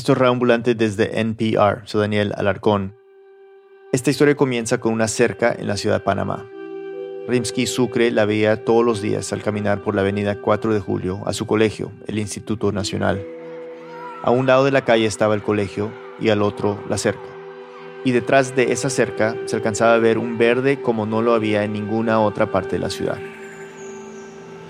Esto 0.00 0.12
es 0.12 0.18
Reambulante 0.18 0.74
desde 0.74 1.20
NPR, 1.20 1.82
soy 1.84 2.00
Daniel 2.00 2.32
Alarcón. 2.34 2.96
Esta 3.92 4.08
historia 4.08 4.34
comienza 4.34 4.80
con 4.80 4.94
una 4.94 5.08
cerca 5.08 5.54
en 5.54 5.66
la 5.66 5.76
ciudad 5.76 5.96
de 5.96 6.04
Panamá. 6.04 6.48
Rimsky 7.28 7.66
Sucre 7.66 8.10
la 8.10 8.24
veía 8.24 8.64
todos 8.64 8.82
los 8.82 9.02
días 9.02 9.30
al 9.34 9.42
caminar 9.42 9.82
por 9.82 9.94
la 9.94 10.00
avenida 10.00 10.40
4 10.40 10.72
de 10.72 10.80
Julio 10.80 11.20
a 11.26 11.34
su 11.34 11.46
colegio, 11.46 11.92
el 12.06 12.18
Instituto 12.18 12.72
Nacional. 12.72 13.22
A 14.22 14.30
un 14.30 14.46
lado 14.46 14.64
de 14.64 14.70
la 14.70 14.86
calle 14.86 15.04
estaba 15.04 15.34
el 15.34 15.42
colegio 15.42 15.92
y 16.18 16.30
al 16.30 16.40
otro 16.40 16.82
la 16.88 16.96
cerca. 16.96 17.28
Y 18.02 18.12
detrás 18.12 18.56
de 18.56 18.72
esa 18.72 18.88
cerca 18.88 19.36
se 19.44 19.56
alcanzaba 19.56 19.92
a 19.92 19.98
ver 19.98 20.16
un 20.16 20.38
verde 20.38 20.80
como 20.80 21.04
no 21.04 21.20
lo 21.20 21.34
había 21.34 21.62
en 21.62 21.74
ninguna 21.74 22.20
otra 22.20 22.50
parte 22.50 22.76
de 22.76 22.78
la 22.78 22.88
ciudad. 22.88 23.18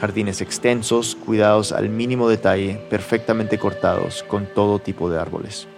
Jardines 0.01 0.41
extensos, 0.41 1.15
cuidados 1.15 1.73
al 1.73 1.91
mínimo 1.91 2.29
detalle, 2.29 2.81
perfectamente 2.89 3.59
cortados 3.59 4.23
con 4.23 4.47
todo 4.47 4.79
tipo 4.79 5.11
de 5.11 5.19
árboles. 5.19 5.69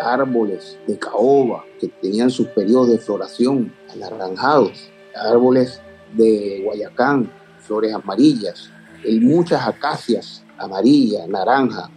Árboles 0.00 0.76
de 0.88 0.98
caoba 0.98 1.64
que 1.80 1.86
tenían 1.86 2.30
sus 2.30 2.48
periodos 2.48 2.88
de 2.88 2.98
floración 2.98 3.72
anaranjados, 3.92 4.90
árboles 5.14 5.80
de 6.14 6.62
Guayacán, 6.64 7.30
flores 7.60 7.94
amarillas, 7.94 8.70
y 9.04 9.20
muchas 9.20 9.66
acacias 9.66 10.44
amarillas, 10.58 11.28
naranja. 11.28 11.90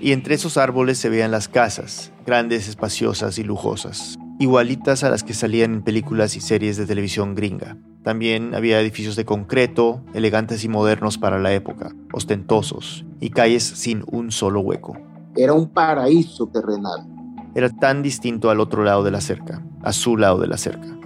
Y 0.00 0.12
entre 0.12 0.34
esos 0.34 0.56
árboles 0.56 0.96
se 0.96 1.10
veían 1.10 1.30
las 1.30 1.48
casas, 1.48 2.10
grandes, 2.24 2.68
espaciosas 2.68 3.36
y 3.38 3.44
lujosas, 3.44 4.18
igualitas 4.40 5.04
a 5.04 5.10
las 5.10 5.22
que 5.22 5.34
salían 5.34 5.74
en 5.74 5.82
películas 5.82 6.34
y 6.34 6.40
series 6.40 6.76
de 6.76 6.86
televisión 6.86 7.34
gringa. 7.34 7.76
También 8.02 8.54
había 8.54 8.80
edificios 8.80 9.14
de 9.14 9.26
concreto, 9.26 10.02
elegantes 10.14 10.64
y 10.64 10.68
modernos 10.68 11.18
para 11.18 11.38
la 11.38 11.52
época, 11.52 11.94
ostentosos, 12.12 13.04
y 13.20 13.30
calles 13.30 13.62
sin 13.62 14.02
un 14.06 14.32
solo 14.32 14.60
hueco. 14.60 14.96
Era 15.36 15.52
un 15.52 15.68
paraíso 15.68 16.46
terrenal. 16.46 17.06
Era 17.54 17.68
tan 17.68 18.02
distinto 18.02 18.48
al 18.48 18.60
otro 18.60 18.82
lado 18.82 19.04
de 19.04 19.10
la 19.10 19.20
cerca, 19.20 19.62
a 19.82 19.92
su 19.92 20.16
lado 20.16 20.40
de 20.40 20.48
la 20.48 20.56
cerca 20.56 21.00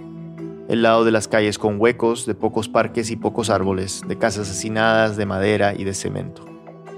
el 0.67 0.81
lado 0.81 1.05
de 1.05 1.11
las 1.11 1.27
calles 1.27 1.59
con 1.59 1.79
huecos, 1.79 2.25
de 2.25 2.33
pocos 2.33 2.69
parques 2.69 3.11
y 3.11 3.15
pocos 3.15 3.49
árboles, 3.49 4.01
de 4.07 4.17
casas 4.17 4.49
asesinadas 4.49 5.15
de 5.15 5.25
madera 5.25 5.75
y 5.75 5.83
de 5.83 5.93
cemento. 5.93 6.43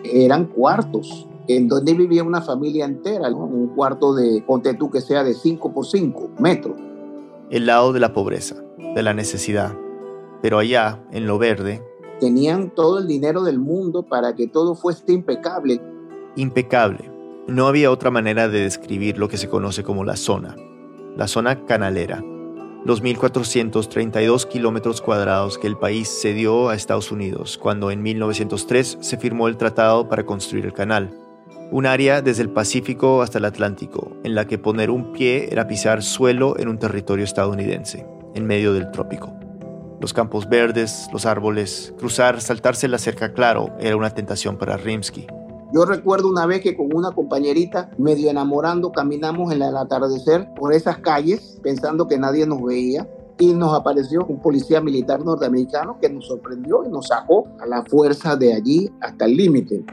Eran 0.03 0.45
cuartos 0.45 1.27
en 1.47 1.67
donde 1.67 1.93
vivía 1.93 2.23
una 2.23 2.41
familia 2.41 2.85
entera, 2.85 3.29
un 3.29 3.67
cuarto 3.75 4.13
de, 4.13 4.43
ponte 4.45 4.73
tú 4.73 4.89
que 4.89 5.01
sea 5.01 5.23
de 5.23 5.33
5 5.33 5.73
por 5.73 5.85
5 5.85 6.31
metros. 6.39 6.75
El 7.49 7.65
lado 7.65 7.93
de 7.93 7.99
la 7.99 8.13
pobreza, 8.13 8.55
de 8.77 9.03
la 9.03 9.13
necesidad. 9.13 9.73
Pero 10.41 10.59
allá, 10.59 11.01
en 11.11 11.25
lo 11.25 11.37
verde, 11.37 11.81
tenían 12.19 12.71
todo 12.73 12.99
el 12.99 13.07
dinero 13.07 13.43
del 13.43 13.59
mundo 13.59 14.03
para 14.03 14.35
que 14.35 14.47
todo 14.47 14.75
fuese 14.75 15.11
impecable. 15.13 15.81
Impecable. 16.35 17.11
No 17.47 17.67
había 17.67 17.91
otra 17.91 18.11
manera 18.11 18.49
de 18.49 18.61
describir 18.61 19.17
lo 19.17 19.29
que 19.29 19.37
se 19.37 19.47
conoce 19.47 19.83
como 19.83 20.03
la 20.03 20.17
zona, 20.17 20.55
la 21.15 21.27
zona 21.27 21.65
canalera 21.65 22.21
los 22.87 23.03
1.432 23.03 24.47
kilómetros 24.47 25.01
cuadrados 25.01 25.57
que 25.57 25.67
el 25.67 25.77
país 25.77 26.07
cedió 26.21 26.69
a 26.69 26.75
Estados 26.75 27.11
Unidos 27.11 27.57
cuando 27.57 27.91
en 27.91 28.01
1903 28.01 28.99
se 29.01 29.17
firmó 29.17 29.49
el 29.49 29.57
tratado 29.57 30.07
para 30.07 30.25
construir 30.25 30.65
el 30.65 30.71
canal. 30.71 31.26
Un 31.69 31.85
área 31.85 32.21
desde 32.21 32.43
el 32.43 32.49
Pacífico 32.49 33.21
hasta 33.21 33.39
el 33.39 33.45
Atlántico, 33.45 34.15
en 34.23 34.35
la 34.35 34.47
que 34.47 34.57
poner 34.57 34.89
un 34.89 35.11
pie 35.11 35.49
era 35.51 35.67
pisar 35.67 36.01
suelo 36.01 36.57
en 36.57 36.69
un 36.69 36.79
territorio 36.79 37.25
estadounidense, 37.25 38.07
en 38.35 38.47
medio 38.47 38.71
del 38.71 38.89
trópico. 38.91 39.33
Los 39.99 40.13
campos 40.13 40.47
verdes, 40.47 41.09
los 41.11 41.25
árboles, 41.25 41.93
cruzar, 41.97 42.39
saltarse 42.39 42.87
la 42.87 42.97
cerca 42.97 43.33
claro 43.33 43.75
era 43.81 43.97
una 43.97 44.11
tentación 44.11 44.57
para 44.57 44.77
Rimsky. 44.77 45.27
Yo 45.73 45.83
recuerdo 45.83 46.29
una 46.29 46.45
vez 46.45 46.61
que 46.61 46.77
con 46.77 46.87
una 46.95 47.11
compañerita, 47.11 47.89
medio 47.97 48.29
enamorando, 48.29 48.93
caminamos 48.93 49.51
en 49.51 49.61
el 49.61 49.75
atardecer 49.75 50.47
por 50.53 50.71
esas 50.73 50.99
calles 50.99 51.59
pensando 51.61 52.07
que 52.07 52.17
nadie 52.17 52.47
nos 52.47 52.63
veía 52.63 53.09
y 53.37 53.53
nos 53.53 53.77
apareció 53.77 54.25
un 54.25 54.41
policía 54.41 54.79
militar 54.79 55.25
norteamericano 55.25 55.97
que 55.99 56.09
nos 56.09 56.27
sorprendió 56.27 56.85
y 56.85 56.89
nos 56.89 57.07
sacó 57.07 57.49
a 57.59 57.65
la 57.65 57.83
fuerza 57.83 58.37
de 58.37 58.53
allí 58.53 58.89
hasta 59.01 59.25
el 59.25 59.35
límite. 59.35 59.83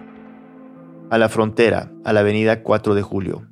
A 1.10 1.19
la 1.19 1.28
frontera, 1.28 1.92
a 2.03 2.15
la 2.15 2.20
avenida 2.20 2.62
4 2.62 2.94
de 2.94 3.03
Julio. 3.03 3.47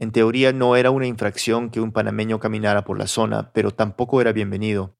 En 0.00 0.12
teoría 0.12 0.52
no 0.52 0.76
era 0.76 0.90
una 0.90 1.06
infracción 1.06 1.70
que 1.70 1.80
un 1.80 1.92
panameño 1.92 2.38
caminara 2.38 2.84
por 2.84 2.98
la 2.98 3.06
zona, 3.06 3.52
pero 3.54 3.70
tampoco 3.70 4.20
era 4.20 4.32
bienvenido. 4.32 4.94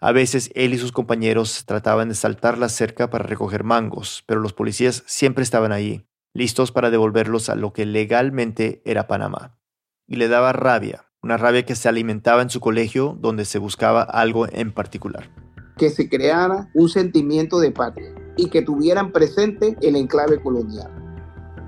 A 0.00 0.12
veces 0.12 0.50
él 0.54 0.72
y 0.72 0.78
sus 0.78 0.92
compañeros 0.92 1.64
trataban 1.66 2.08
de 2.08 2.14
saltar 2.14 2.56
la 2.56 2.70
cerca 2.70 3.10
para 3.10 3.24
recoger 3.24 3.64
mangos, 3.64 4.24
pero 4.26 4.40
los 4.40 4.54
policías 4.54 5.04
siempre 5.06 5.44
estaban 5.44 5.72
allí, 5.72 6.06
listos 6.32 6.72
para 6.72 6.90
devolverlos 6.90 7.50
a 7.50 7.54
lo 7.54 7.74
que 7.74 7.84
legalmente 7.84 8.80
era 8.86 9.06
Panamá. 9.06 9.58
Y 10.06 10.16
le 10.16 10.28
daba 10.28 10.54
rabia, 10.54 11.04
una 11.22 11.36
rabia 11.36 11.66
que 11.66 11.76
se 11.76 11.88
alimentaba 11.88 12.40
en 12.40 12.50
su 12.50 12.60
colegio 12.60 13.16
donde 13.20 13.44
se 13.44 13.58
buscaba 13.58 14.02
algo 14.02 14.46
en 14.50 14.72
particular. 14.72 15.30
Que 15.76 15.90
se 15.90 16.08
creara 16.08 16.70
un 16.74 16.88
sentimiento 16.88 17.60
de 17.60 17.72
patria 17.72 18.14
y 18.38 18.48
que 18.48 18.62
tuvieran 18.62 19.12
presente 19.12 19.76
el 19.82 19.96
enclave 19.96 20.40
colonial. 20.42 20.95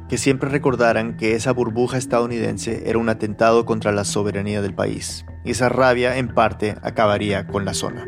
Que 0.09 0.17
siempre 0.17 0.49
recordaran 0.49 1.19
que 1.19 1.35
esa 1.35 1.53
burbuja 1.53 1.99
estadounidense 1.99 2.85
era 2.87 2.99
un 2.99 3.11
atentado 3.11 3.67
contra 3.67 3.93
la 3.93 4.05
soberanía 4.05 4.63
del 4.63 4.75
país 4.75 5.27
y 5.45 5.51
esa 5.51 5.69
rabia 5.69 6.17
en 6.17 6.29
parte 6.29 6.77
acabaría 6.83 7.47
con 7.47 7.67
la 7.67 7.75
zona. 7.75 8.07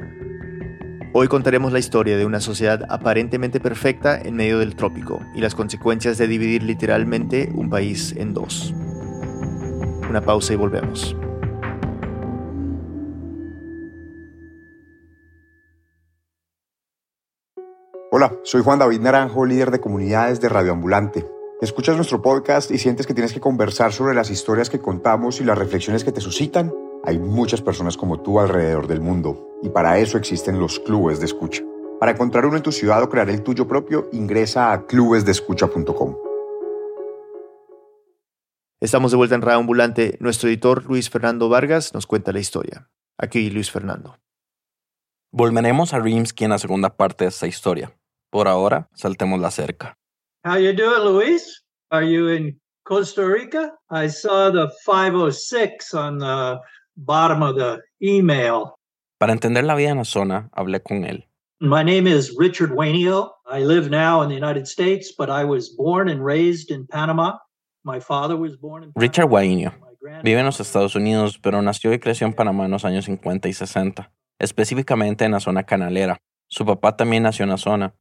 Hoy 1.13 1.29
contaremos 1.29 1.73
la 1.73 1.79
historia 1.79 2.17
de 2.17 2.25
una 2.25 2.41
sociedad 2.41 2.87
aparentemente 2.89 3.61
perfecta 3.61 4.19
en 4.19 4.37
medio 4.37 4.59
del 4.59 4.77
trópico 4.77 5.21
y 5.35 5.41
las 5.41 5.55
consecuencias 5.55 6.17
de 6.17 6.27
dividir 6.27 6.63
literalmente 6.63 7.51
un 7.55 7.69
país 7.69 8.15
en 8.17 8.33
dos. 8.33 8.73
Una 10.09 10.23
pausa 10.23 10.55
y 10.55 10.57
volvemos. 10.57 11.15
Hola, 18.13 18.33
soy 18.43 18.63
Juan 18.63 18.79
David 18.79 19.01
Naranjo, 19.01 19.45
líder 19.45 19.71
de 19.71 19.81
comunidades 19.81 20.41
de 20.41 20.49
Radio 20.49 20.73
Ambulante. 20.73 21.27
Escuchas 21.61 21.95
nuestro 21.95 22.23
podcast 22.23 22.71
y 22.71 22.79
sientes 22.79 23.07
que 23.07 23.13
tienes 23.13 23.35
que 23.35 23.41
conversar 23.41 23.93
sobre 23.93 24.15
las 24.15 24.31
historias 24.31 24.71
que 24.71 24.81
contamos 24.81 25.43
y 25.43 25.45
las 25.45 25.59
reflexiones 25.59 26.05
que 26.05 26.11
te 26.11 26.23
suscitan. 26.23 26.73
Hay 27.05 27.19
muchas 27.19 27.61
personas 27.61 27.99
como 27.99 28.23
tú 28.23 28.41
alrededor 28.41 28.87
del 28.87 29.03
mundo 29.03 29.59
y 29.63 29.69
para 29.69 29.99
eso 29.99 30.17
existen 30.17 30.59
los 30.59 30.81
clubes 30.81 31.21
de 31.21 31.27
escucha. 31.27 31.63
Para 31.99 32.13
encontrar 32.13 32.47
uno 32.47 32.57
en 32.57 32.63
tu 32.63 32.73
ciudad 32.73 33.03
o 33.03 33.11
crear 33.11 33.29
el 33.29 33.43
tuyo 33.43 33.69
propio, 33.69 34.09
ingresa 34.11 34.73
a 34.73 34.87
clubesdescucha.com. 34.87 36.17
Estamos 38.81 39.11
de 39.11 39.19
vuelta 39.19 39.35
en 39.35 39.43
Radio 39.43 39.59
Ambulante. 39.59 40.17
Nuestro 40.19 40.49
editor 40.49 40.87
Luis 40.87 41.11
Fernando 41.11 41.51
Vargas 41.51 41.93
nos 41.93 42.07
cuenta 42.07 42.33
la 42.33 42.41
historia. 42.41 42.89
Aquí 43.19 43.51
Luis 43.51 43.71
Fernando. 43.71 44.17
Volveremos 45.31 45.93
a 45.93 45.99
Rimsky 45.99 46.45
en 46.45 46.51
la 46.53 46.59
segunda 46.59 46.97
parte 46.97 47.25
de 47.25 47.29
esta 47.29 47.47
historia. 47.47 47.93
Por 48.31 48.49
ahora, 48.49 48.89
saltemos 48.95 49.39
la 49.41 49.51
cerca. 49.51 50.00
How 50.43 50.57
you 50.57 50.73
doing, 50.73 51.03
Luis? 51.05 51.61
Are 51.91 52.03
you 52.03 52.29
in 52.29 52.57
Costa 52.85 53.27
Rica? 53.27 53.73
I 53.91 54.07
saw 54.07 54.51
the 54.51 54.71
506 54.87 55.93
on 55.93 56.17
the 56.19 56.59
bottom 56.97 57.43
of 57.43 57.57
the 57.57 57.83
email. 58.03 58.75
Para 59.19 59.33
entender 59.33 59.65
la 59.65 59.75
vida 59.75 59.91
en 59.91 59.99
la 59.99 60.05
zona, 60.05 60.49
hablé 60.57 60.83
con 60.83 61.05
él. 61.05 61.25
My 61.61 61.83
name 61.83 62.07
is 62.07 62.35
Richard 62.39 62.71
Wainio. 62.71 63.33
I 63.47 63.65
live 63.65 63.91
now 63.91 64.23
in 64.23 64.31
the 64.31 64.35
United 64.35 64.67
States, 64.67 65.13
but 65.13 65.29
I 65.29 65.45
was 65.45 65.69
born 65.77 66.09
and 66.09 66.25
raised 66.25 66.71
in 66.71 66.87
Panama. 66.87 67.37
My 67.85 68.01
father 68.01 68.39
was 68.39 68.57
born 68.57 68.85
in 68.85 68.93
Panama. 68.95 69.07
Richard 69.07 69.29
Wainio 69.29 69.75
vive 70.25 70.39
en 70.39 70.47
los 70.47 70.59
Estados 70.59 70.95
Unidos, 70.95 71.39
pero 71.39 71.61
nació 71.61 71.93
y 71.93 71.99
creció 71.99 72.27
en 72.27 72.33
Panamá 72.33 72.65
en 72.65 72.71
los 72.71 72.87
años 72.87 73.05
50 73.05 73.47
y 73.47 73.53
60, 73.53 74.11
específicamente 74.39 75.27
en 75.27 75.33
la 75.33 75.41
zona 75.41 75.65
canalera. 75.65 76.17
Su 76.49 76.65
papá 76.65 76.97
también 76.97 77.25
nació 77.25 77.43
en 77.43 77.51
la 77.51 77.59
zona. 77.59 77.95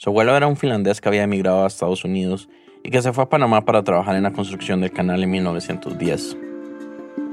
Su 0.00 0.10
abuelo 0.10 0.36
era 0.36 0.46
un 0.46 0.56
finlandés 0.56 1.00
que 1.00 1.08
había 1.08 1.24
emigrado 1.24 1.64
a 1.64 1.66
Estados 1.66 2.04
Unidos 2.04 2.48
y 2.84 2.90
que 2.90 3.02
se 3.02 3.12
fue 3.12 3.24
a 3.24 3.28
Panamá 3.28 3.64
para 3.64 3.82
trabajar 3.82 4.14
en 4.14 4.22
la 4.22 4.32
construcción 4.32 4.80
del 4.80 4.92
canal 4.92 5.24
en 5.24 5.30
1910. 5.32 6.36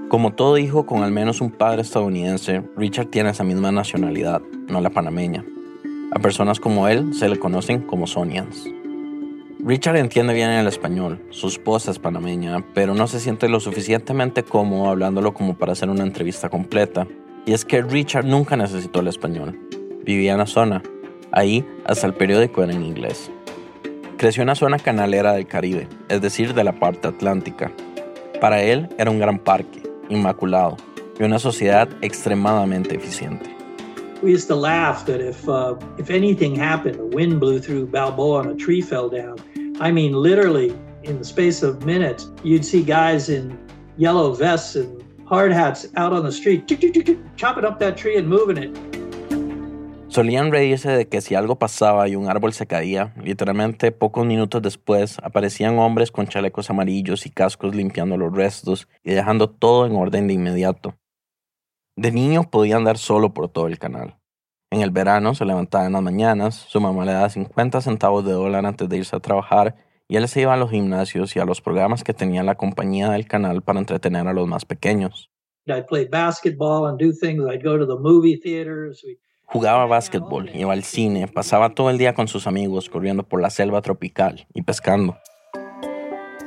Como 0.09 0.33
todo 0.33 0.57
hijo 0.57 0.87
con 0.87 1.03
al 1.03 1.11
menos 1.11 1.41
un 1.41 1.51
padre 1.51 1.83
estadounidense, 1.83 2.63
Richard 2.75 3.11
tiene 3.11 3.29
esa 3.29 3.43
misma 3.43 3.71
nacionalidad, 3.71 4.41
no 4.67 4.81
la 4.81 4.89
panameña. 4.89 5.45
A 6.11 6.17
personas 6.17 6.59
como 6.59 6.87
él 6.87 7.13
se 7.13 7.29
le 7.29 7.37
conocen 7.37 7.81
como 7.81 8.07
Sonians. 8.07 8.67
Richard 9.63 9.97
entiende 9.97 10.33
bien 10.33 10.49
el 10.49 10.65
español, 10.65 11.23
su 11.29 11.49
esposa 11.49 11.91
es 11.91 11.99
panameña, 11.99 12.65
pero 12.73 12.95
no 12.95 13.05
se 13.05 13.19
siente 13.19 13.47
lo 13.47 13.59
suficientemente 13.59 14.41
cómodo 14.41 14.89
hablándolo 14.89 15.35
como 15.35 15.55
para 15.55 15.73
hacer 15.73 15.91
una 15.91 16.01
entrevista 16.01 16.49
completa. 16.49 17.05
Y 17.45 17.53
es 17.53 17.63
que 17.63 17.83
Richard 17.83 18.25
nunca 18.25 18.57
necesitó 18.57 19.01
el 19.01 19.07
español. 19.09 19.55
Vivía 20.03 20.31
en 20.31 20.39
la 20.39 20.47
zona. 20.47 20.81
Ahí, 21.35 21.67
hasta 21.85 22.07
el 22.07 22.13
periódico 22.13 22.63
era 22.63 22.71
en 22.71 22.81
inglés. 22.81 23.29
Creció 24.17 24.41
en 24.43 24.47
la 24.47 24.55
zona 24.55 24.79
canalera 24.79 25.33
del 25.33 25.45
Caribe, 25.45 25.85
es 26.07 26.21
decir, 26.21 26.53
de 26.53 26.63
la 26.63 26.79
parte 26.79 27.09
atlántica. 27.09 27.69
Para 28.39 28.63
él 28.63 28.87
era 28.97 29.11
un 29.11 29.19
gran 29.19 29.37
parque, 29.37 29.83
inmaculado 30.07 30.77
y 31.19 31.23
una 31.23 31.37
sociedad 31.37 31.89
extremadamente 32.01 32.95
eficiente. 32.95 33.53
We 34.23 34.33
used 34.33 34.47
to 34.47 34.55
laugh 34.55 35.05
that 35.07 35.19
if 35.19 35.45
uh, 35.49 35.75
if 35.97 36.09
anything 36.09 36.55
happened, 36.55 36.97
a 37.01 37.05
wind 37.05 37.41
blew 37.41 37.59
through 37.59 37.87
Balboa 37.87 38.43
and 38.43 38.51
a 38.51 38.55
tree 38.55 38.81
fell 38.81 39.09
down. 39.09 39.35
I 39.81 39.91
mean, 39.91 40.13
literally 40.13 40.73
in 41.03 41.19
the 41.19 41.25
space 41.25 41.61
of 41.61 41.85
minutes, 41.85 42.31
you'd 42.43 42.63
see 42.63 42.81
guys 42.81 43.27
in 43.27 43.57
yellow 43.97 44.31
vests 44.31 44.77
and 44.77 45.03
hard 45.25 45.51
hats 45.51 45.85
out 45.97 46.13
on 46.13 46.23
the 46.23 46.31
street, 46.31 46.65
chopping 47.35 47.65
up 47.65 47.77
that 47.79 47.97
tree 47.97 48.15
and 48.15 48.29
moving 48.29 48.57
it. 48.57 49.04
Solían 50.15 50.49
reírse 50.49 50.89
de 50.91 51.09
que 51.09 51.19
si 51.19 51.35
algo 51.35 51.59
pasaba 51.59 52.07
y 52.07 52.15
un 52.15 52.29
árbol 52.29 52.53
se 52.53 52.67
caía, 52.67 53.13
literalmente 53.21 53.91
pocos 53.91 54.25
minutos 54.25 54.61
después 54.61 55.17
aparecían 55.21 55.77
hombres 55.77 56.09
con 56.09 56.25
chalecos 56.25 56.69
amarillos 56.69 57.25
y 57.25 57.29
cascos 57.29 57.75
limpiando 57.75 58.15
los 58.15 58.33
restos 58.33 58.87
y 59.03 59.11
dejando 59.11 59.49
todo 59.49 59.85
en 59.85 59.93
orden 59.93 60.27
de 60.27 60.33
inmediato. 60.35 60.95
De 61.97 62.13
niño 62.13 62.49
podía 62.49 62.77
andar 62.77 62.97
solo 62.97 63.33
por 63.33 63.49
todo 63.49 63.67
el 63.67 63.77
canal. 63.77 64.15
En 64.71 64.79
el 64.79 64.89
verano 64.89 65.35
se 65.35 65.43
levantaba 65.43 65.85
en 65.85 65.91
las 65.91 66.01
mañanas, 66.01 66.55
su 66.55 66.79
mamá 66.79 67.03
le 67.03 67.11
daba 67.11 67.27
50 67.27 67.81
centavos 67.81 68.23
de 68.23 68.31
dólar 68.31 68.65
antes 68.65 68.87
de 68.87 68.95
irse 68.95 69.17
a 69.17 69.19
trabajar 69.19 69.75
y 70.07 70.15
él 70.15 70.29
se 70.29 70.39
iba 70.39 70.53
a 70.53 70.57
los 70.57 70.71
gimnasios 70.71 71.35
y 71.35 71.39
a 71.39 71.45
los 71.45 71.59
programas 71.59 72.05
que 72.05 72.13
tenía 72.13 72.41
la 72.41 72.55
compañía 72.55 73.09
del 73.09 73.27
canal 73.27 73.63
para 73.63 73.79
entretener 73.79 74.25
a 74.29 74.33
los 74.33 74.47
más 74.47 74.63
pequeños. 74.63 75.29
Jugaba 79.47 79.85
básquetbol, 79.85 80.49
iba 80.55 80.73
al 80.73 80.83
cine, 80.83 81.27
pasaba 81.27 81.69
todo 81.69 81.89
el 81.89 81.97
día 81.97 82.13
con 82.13 82.27
sus 82.27 82.47
amigos 82.47 82.89
corriendo 82.89 83.23
por 83.23 83.41
la 83.41 83.49
selva 83.49 83.81
tropical 83.81 84.47
y 84.53 84.63
pescando. 84.63 85.17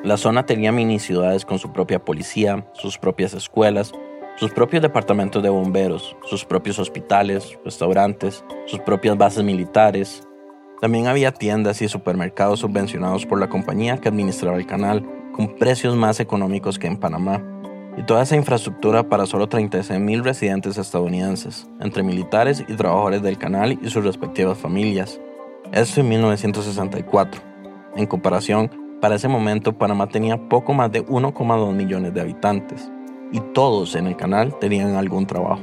La 0.02 0.16
zona 0.16 0.46
tenía 0.46 0.72
mini 0.72 0.98
ciudades 0.98 1.44
con 1.44 1.58
su 1.58 1.72
propia 1.72 2.04
policía, 2.04 2.66
sus 2.72 2.98
propias 2.98 3.34
escuelas, 3.34 3.92
sus 4.36 4.52
propios 4.52 4.82
departamentos 4.82 5.42
de 5.42 5.48
bomberos, 5.48 6.16
sus 6.24 6.44
propios 6.44 6.78
hospitales, 6.78 7.58
restaurantes, 7.64 8.44
sus 8.66 8.80
propias 8.80 9.16
bases 9.16 9.42
militares. 9.42 10.22
También 10.80 11.06
había 11.06 11.32
tiendas 11.32 11.82
y 11.82 11.88
supermercados 11.88 12.60
subvencionados 12.60 13.26
por 13.26 13.40
la 13.40 13.48
compañía 13.48 13.98
que 13.98 14.08
administraba 14.08 14.56
el 14.56 14.66
canal, 14.66 15.04
con 15.32 15.56
precios 15.56 15.96
más 15.96 16.20
económicos 16.20 16.78
que 16.78 16.88
en 16.88 16.98
Panamá. 16.98 17.42
Y 17.98 18.04
toda 18.04 18.22
esa 18.22 18.36
infraestructura 18.36 19.08
para 19.08 19.26
solo 19.26 19.48
36.000 19.48 20.22
residentes 20.22 20.78
estadounidenses, 20.78 21.66
entre 21.80 22.04
militares 22.04 22.64
y 22.68 22.76
trabajadores 22.76 23.22
del 23.22 23.38
canal 23.38 23.76
y 23.82 23.90
sus 23.90 24.04
respectivas 24.04 24.56
familias. 24.56 25.20
Esto 25.72 26.02
en 26.02 26.08
1964. 26.10 27.40
En 27.96 28.06
comparación, 28.06 28.70
para 29.00 29.16
ese 29.16 29.26
momento 29.26 29.76
Panamá 29.76 30.06
tenía 30.06 30.48
poco 30.48 30.74
más 30.74 30.92
de 30.92 31.04
1,2 31.04 31.72
millones 31.72 32.14
de 32.14 32.20
habitantes 32.20 32.88
y 33.32 33.40
todos 33.52 33.96
en 33.96 34.06
el 34.06 34.16
canal 34.16 34.56
tenían 34.60 34.94
algún 34.94 35.26
trabajo. 35.26 35.62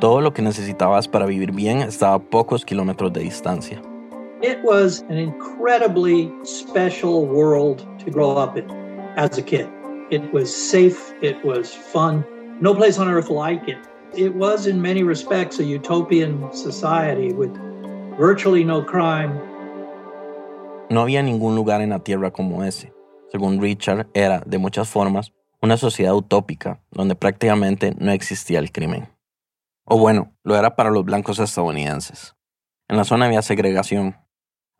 Todo 0.00 0.22
lo 0.22 0.32
que 0.32 0.40
necesitabas 0.40 1.08
para 1.08 1.26
vivir 1.26 1.52
bien 1.52 1.82
estaba 1.82 2.14
a 2.14 2.18
pocos 2.20 2.64
kilómetros 2.64 3.12
de 3.12 3.20
distancia. 3.20 3.82
It 4.40 4.60
was 4.64 5.04
an 5.10 5.18
incredibly 5.18 6.32
special 6.42 7.26
world 7.26 7.84
to 8.02 8.10
grow 8.10 8.38
up 8.38 8.56
in 8.56 8.64
as 9.18 9.36
a 9.36 9.42
kid. 9.42 9.66
It 10.10 10.32
was 10.32 10.52
safe, 10.52 11.14
it 11.22 11.36
was 11.44 11.72
fun. 11.72 12.24
No 12.60 12.74
place 12.74 12.98
on 12.98 13.08
earth 13.08 13.30
like 13.30 13.68
it. 13.68 13.78
It 14.16 14.34
was, 14.34 14.66
in 14.66 14.82
many 14.82 15.04
respects, 15.04 15.60
a 15.60 15.64
utopian 15.64 16.52
society 16.52 17.32
with 17.32 17.56
virtually 18.18 18.64
no 18.64 18.82
crime. 18.82 19.40
No 20.90 21.02
había 21.02 21.22
ningún 21.22 21.54
lugar 21.54 21.80
en 21.80 21.90
la 21.90 22.00
Tierra 22.00 22.32
como 22.32 22.64
ese. 22.64 22.92
Según 23.30 23.60
Richard, 23.60 24.08
era, 24.12 24.42
de 24.44 24.58
muchas 24.58 24.88
formas, 24.88 25.32
una 25.62 25.76
sociedad 25.76 26.16
utópica 26.16 26.82
donde 26.90 27.14
prácticamente 27.14 27.94
no 27.96 28.10
existía 28.10 28.58
el 28.58 28.72
crimen. 28.72 29.08
O 29.84 29.96
bueno, 29.96 30.32
lo 30.42 30.56
era 30.56 30.74
para 30.74 30.90
los 30.90 31.04
blancos 31.04 31.38
estadounidenses. 31.38 32.34
En 32.88 32.96
la 32.96 33.04
zona 33.04 33.26
había 33.26 33.42
segregación. 33.42 34.16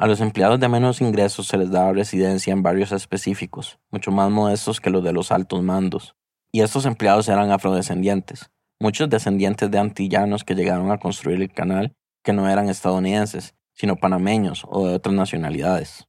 A 0.01 0.07
los 0.07 0.23
empleados 0.23 0.59
de 0.59 0.67
menos 0.67 1.03
ingresos 1.03 1.47
se 1.47 1.59
les 1.59 1.71
daba 1.71 1.93
residencia 1.93 2.55
en 2.55 2.63
barrios 2.63 2.91
específicos, 2.91 3.79
mucho 3.91 4.11
más 4.11 4.31
modestos 4.31 4.81
que 4.81 4.89
los 4.89 5.05
de 5.05 5.13
los 5.13 5.31
altos 5.31 5.63
mandos. 5.63 6.17
Y 6.51 6.63
estos 6.63 6.87
empleados 6.87 7.29
eran 7.29 7.51
afrodescendientes, 7.51 8.51
muchos 8.81 9.11
descendientes 9.11 9.71
de 9.71 9.79
antillanos 9.79 10.43
que 10.43 10.55
llegaron 10.55 10.91
a 10.91 10.97
construir 10.97 11.43
el 11.43 11.53
canal, 11.53 11.93
que 12.25 12.33
no 12.33 12.49
eran 12.49 12.71
estadounidenses, 12.71 13.55
sino 13.75 13.97
panameños 13.97 14.65
o 14.71 14.87
de 14.87 14.95
otras 14.95 15.15
nacionalidades. 15.15 16.09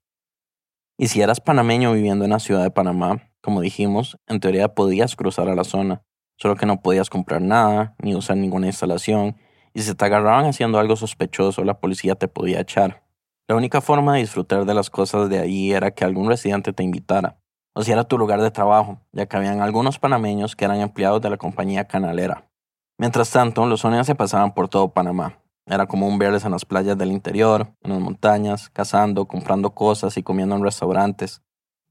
Y 0.98 1.10
si 1.10 1.22
eras 1.22 1.42
panameño 1.42 1.92
viviendo 1.92 2.24
en 2.24 2.32
la 2.32 2.40
ciudad 2.40 2.64
de 2.64 2.72
Panamá, 2.72 3.34
como 3.42 3.60
dijimos, 3.60 4.18
en 4.26 4.40
teoría 4.40 4.74
podías 4.74 5.18
cruzar 5.18 5.50
a 5.50 5.56
la 5.56 5.66
zona, 5.66 6.02
solo 6.38 6.56
que 6.56 6.66
no 6.66 6.82
podías 6.82 7.10
comprar 7.10 7.42
nada, 7.42 7.94
ni 8.02 8.16
usar 8.16 8.38
ninguna 8.38 8.68
instalación, 8.68 9.36
y 9.74 9.82
si 9.82 9.94
te 9.94 10.06
agarraban 10.06 10.46
haciendo 10.46 10.80
algo 10.80 10.96
sospechoso, 10.96 11.66
la 11.66 11.82
policía 11.82 12.16
te 12.16 12.30
podía 12.30 12.62
echar. 12.62 13.01
La 13.52 13.58
única 13.58 13.82
forma 13.82 14.14
de 14.14 14.22
disfrutar 14.22 14.64
de 14.64 14.74
las 14.74 14.90
cosas 14.90 15.28
de 15.28 15.38
ahí 15.38 15.74
era 15.74 15.92
que 15.92 16.06
algún 16.06 16.30
residente 16.30 16.72
te 16.72 16.84
invitara, 16.84 17.38
o 17.76 17.84
si 17.84 17.92
era 17.92 18.06
tu 18.06 18.18
lugar 18.18 18.42
de 18.42 18.50
trabajo, 18.50 19.02
ya 19.12 19.26
que 19.26 19.36
habían 19.36 19.60
algunos 19.60 20.00
panameños 20.00 20.56
que 20.56 20.64
eran 20.64 20.80
empleados 20.80 21.22
de 21.22 21.30
la 21.30 21.36
compañía 21.36 21.86
canalera. 21.86 22.50
Mientras 22.98 23.30
tanto, 23.30 23.66
los 23.66 23.82
sonidos 23.82 24.08
se 24.08 24.16
pasaban 24.16 24.54
por 24.54 24.70
todo 24.70 24.94
Panamá. 24.94 25.44
Era 25.66 25.86
común 25.86 26.18
verles 26.18 26.46
en 26.46 26.52
las 26.54 26.64
playas 26.64 26.98
del 26.98 27.12
interior, 27.12 27.68
en 27.82 27.92
las 27.92 28.00
montañas, 28.00 28.70
cazando, 28.70 29.26
comprando 29.28 29.72
cosas 29.72 30.16
y 30.16 30.24
comiendo 30.24 30.56
en 30.56 30.64
restaurantes. 30.64 31.42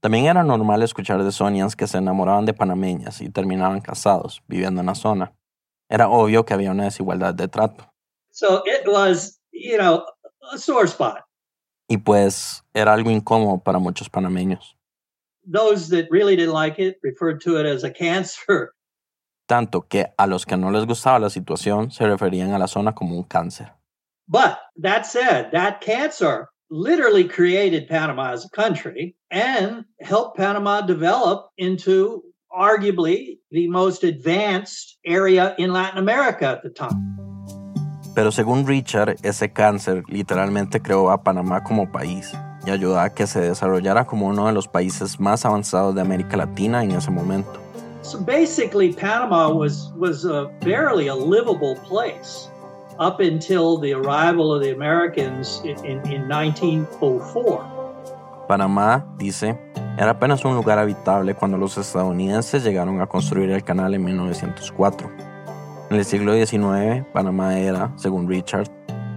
También 0.01 0.25
era 0.25 0.43
normal 0.43 0.81
escuchar 0.81 1.23
de 1.23 1.31
Sonians 1.31 1.75
que 1.75 1.85
se 1.85 1.99
enamoraban 1.99 2.47
de 2.47 2.55
panameñas 2.55 3.21
y 3.21 3.29
terminaban 3.29 3.81
casados, 3.81 4.41
viviendo 4.47 4.81
en 4.81 4.87
la 4.87 4.95
zona. 4.95 5.35
Era 5.89 6.09
obvio 6.09 6.43
que 6.43 6.55
había 6.55 6.71
una 6.71 6.85
desigualdad 6.85 7.35
de 7.35 7.47
trato. 7.47 7.93
So 8.31 8.63
it 8.65 8.87
was, 8.87 9.39
you 9.51 9.77
know, 9.77 10.01
a 10.51 10.85
spot. 10.85 11.19
Y 11.91 11.97
pues 11.97 12.63
era 12.73 12.93
algo 12.93 13.11
incómodo 13.11 13.61
para 13.61 13.77
muchos 13.77 14.09
panameños. 14.09 14.77
Those 15.43 15.89
that 15.89 16.07
really 16.09 16.37
didn't 16.37 16.53
like 16.53 16.79
it 16.79 16.95
referred 17.03 17.41
to 17.41 17.59
it 17.59 17.65
as 17.65 17.83
a 17.83 17.91
cancer. 17.91 18.71
Tanto 19.45 19.81
que 19.81 20.05
a 20.17 20.25
los 20.25 20.45
que 20.45 20.55
no 20.55 20.71
les 20.71 20.85
gustaba 20.85 21.19
la 21.19 21.29
situación 21.29 21.91
se 21.91 22.05
referían 22.05 22.53
a 22.53 22.57
la 22.57 22.67
zona 22.67 22.95
como 22.95 23.17
un 23.17 23.25
cáncer. 23.25 23.73
But 24.29 24.57
that 24.77 25.05
said, 25.05 25.51
that 25.51 25.81
cancer 25.81 26.47
literally 26.69 27.25
created 27.25 27.89
Panama 27.89 28.31
as 28.31 28.45
a 28.45 28.49
country 28.51 29.17
and 29.29 29.83
helped 29.99 30.37
Panama 30.37 30.79
develop 30.79 31.49
into 31.57 32.23
arguably 32.57 33.39
the 33.51 33.67
most 33.67 34.05
advanced 34.05 34.97
area 35.05 35.55
in 35.57 35.73
Latin 35.73 35.97
America 35.97 36.45
at 36.45 36.63
the 36.63 36.69
time. 36.69 37.10
Pero 38.13 38.31
según 38.31 38.67
Richard, 38.67 39.15
ese 39.23 39.51
cáncer 39.51 40.03
literalmente 40.07 40.81
creó 40.81 41.11
a 41.11 41.23
Panamá 41.23 41.63
como 41.63 41.91
país 41.91 42.33
y 42.65 42.69
ayudó 42.69 42.99
a 42.99 43.09
que 43.09 43.25
se 43.25 43.39
desarrollara 43.39 44.05
como 44.05 44.27
uno 44.27 44.47
de 44.47 44.53
los 44.53 44.67
países 44.67 45.19
más 45.19 45.45
avanzados 45.45 45.95
de 45.95 46.01
América 46.01 46.35
Latina 46.37 46.83
en 46.83 46.91
ese 46.91 47.09
momento. 47.09 47.59
So 48.03 48.19
basically, 48.19 48.91
Panama 48.93 49.49
was 49.49 49.93
was 49.95 50.25
a 50.25 50.49
barely 50.61 51.07
a 51.07 51.15
livable 51.15 51.75
place 51.87 52.49
up 52.99 53.19
until 53.19 53.79
the 53.79 53.93
arrival 53.93 54.53
of 54.53 54.61
the 54.63 54.71
Americans 54.71 55.61
in, 55.63 55.77
in, 55.85 56.01
in 56.11 56.27
1904. 56.27 57.63
Panamá, 58.47 59.05
dice, 59.17 59.57
era 59.97 60.11
apenas 60.11 60.43
un 60.43 60.55
lugar 60.55 60.77
habitable 60.77 61.35
cuando 61.35 61.57
los 61.57 61.77
estadounidenses 61.77 62.63
llegaron 62.63 62.99
a 62.99 63.07
construir 63.07 63.51
el 63.51 63.63
canal 63.63 63.93
en 63.93 64.03
1904. 64.03 65.30
En 65.91 65.97
el 65.97 66.05
siglo 66.05 66.33
XIX, 66.33 67.05
Panamá 67.11 67.59
era, 67.59 67.91
según 67.97 68.25
Richard, 68.25 68.65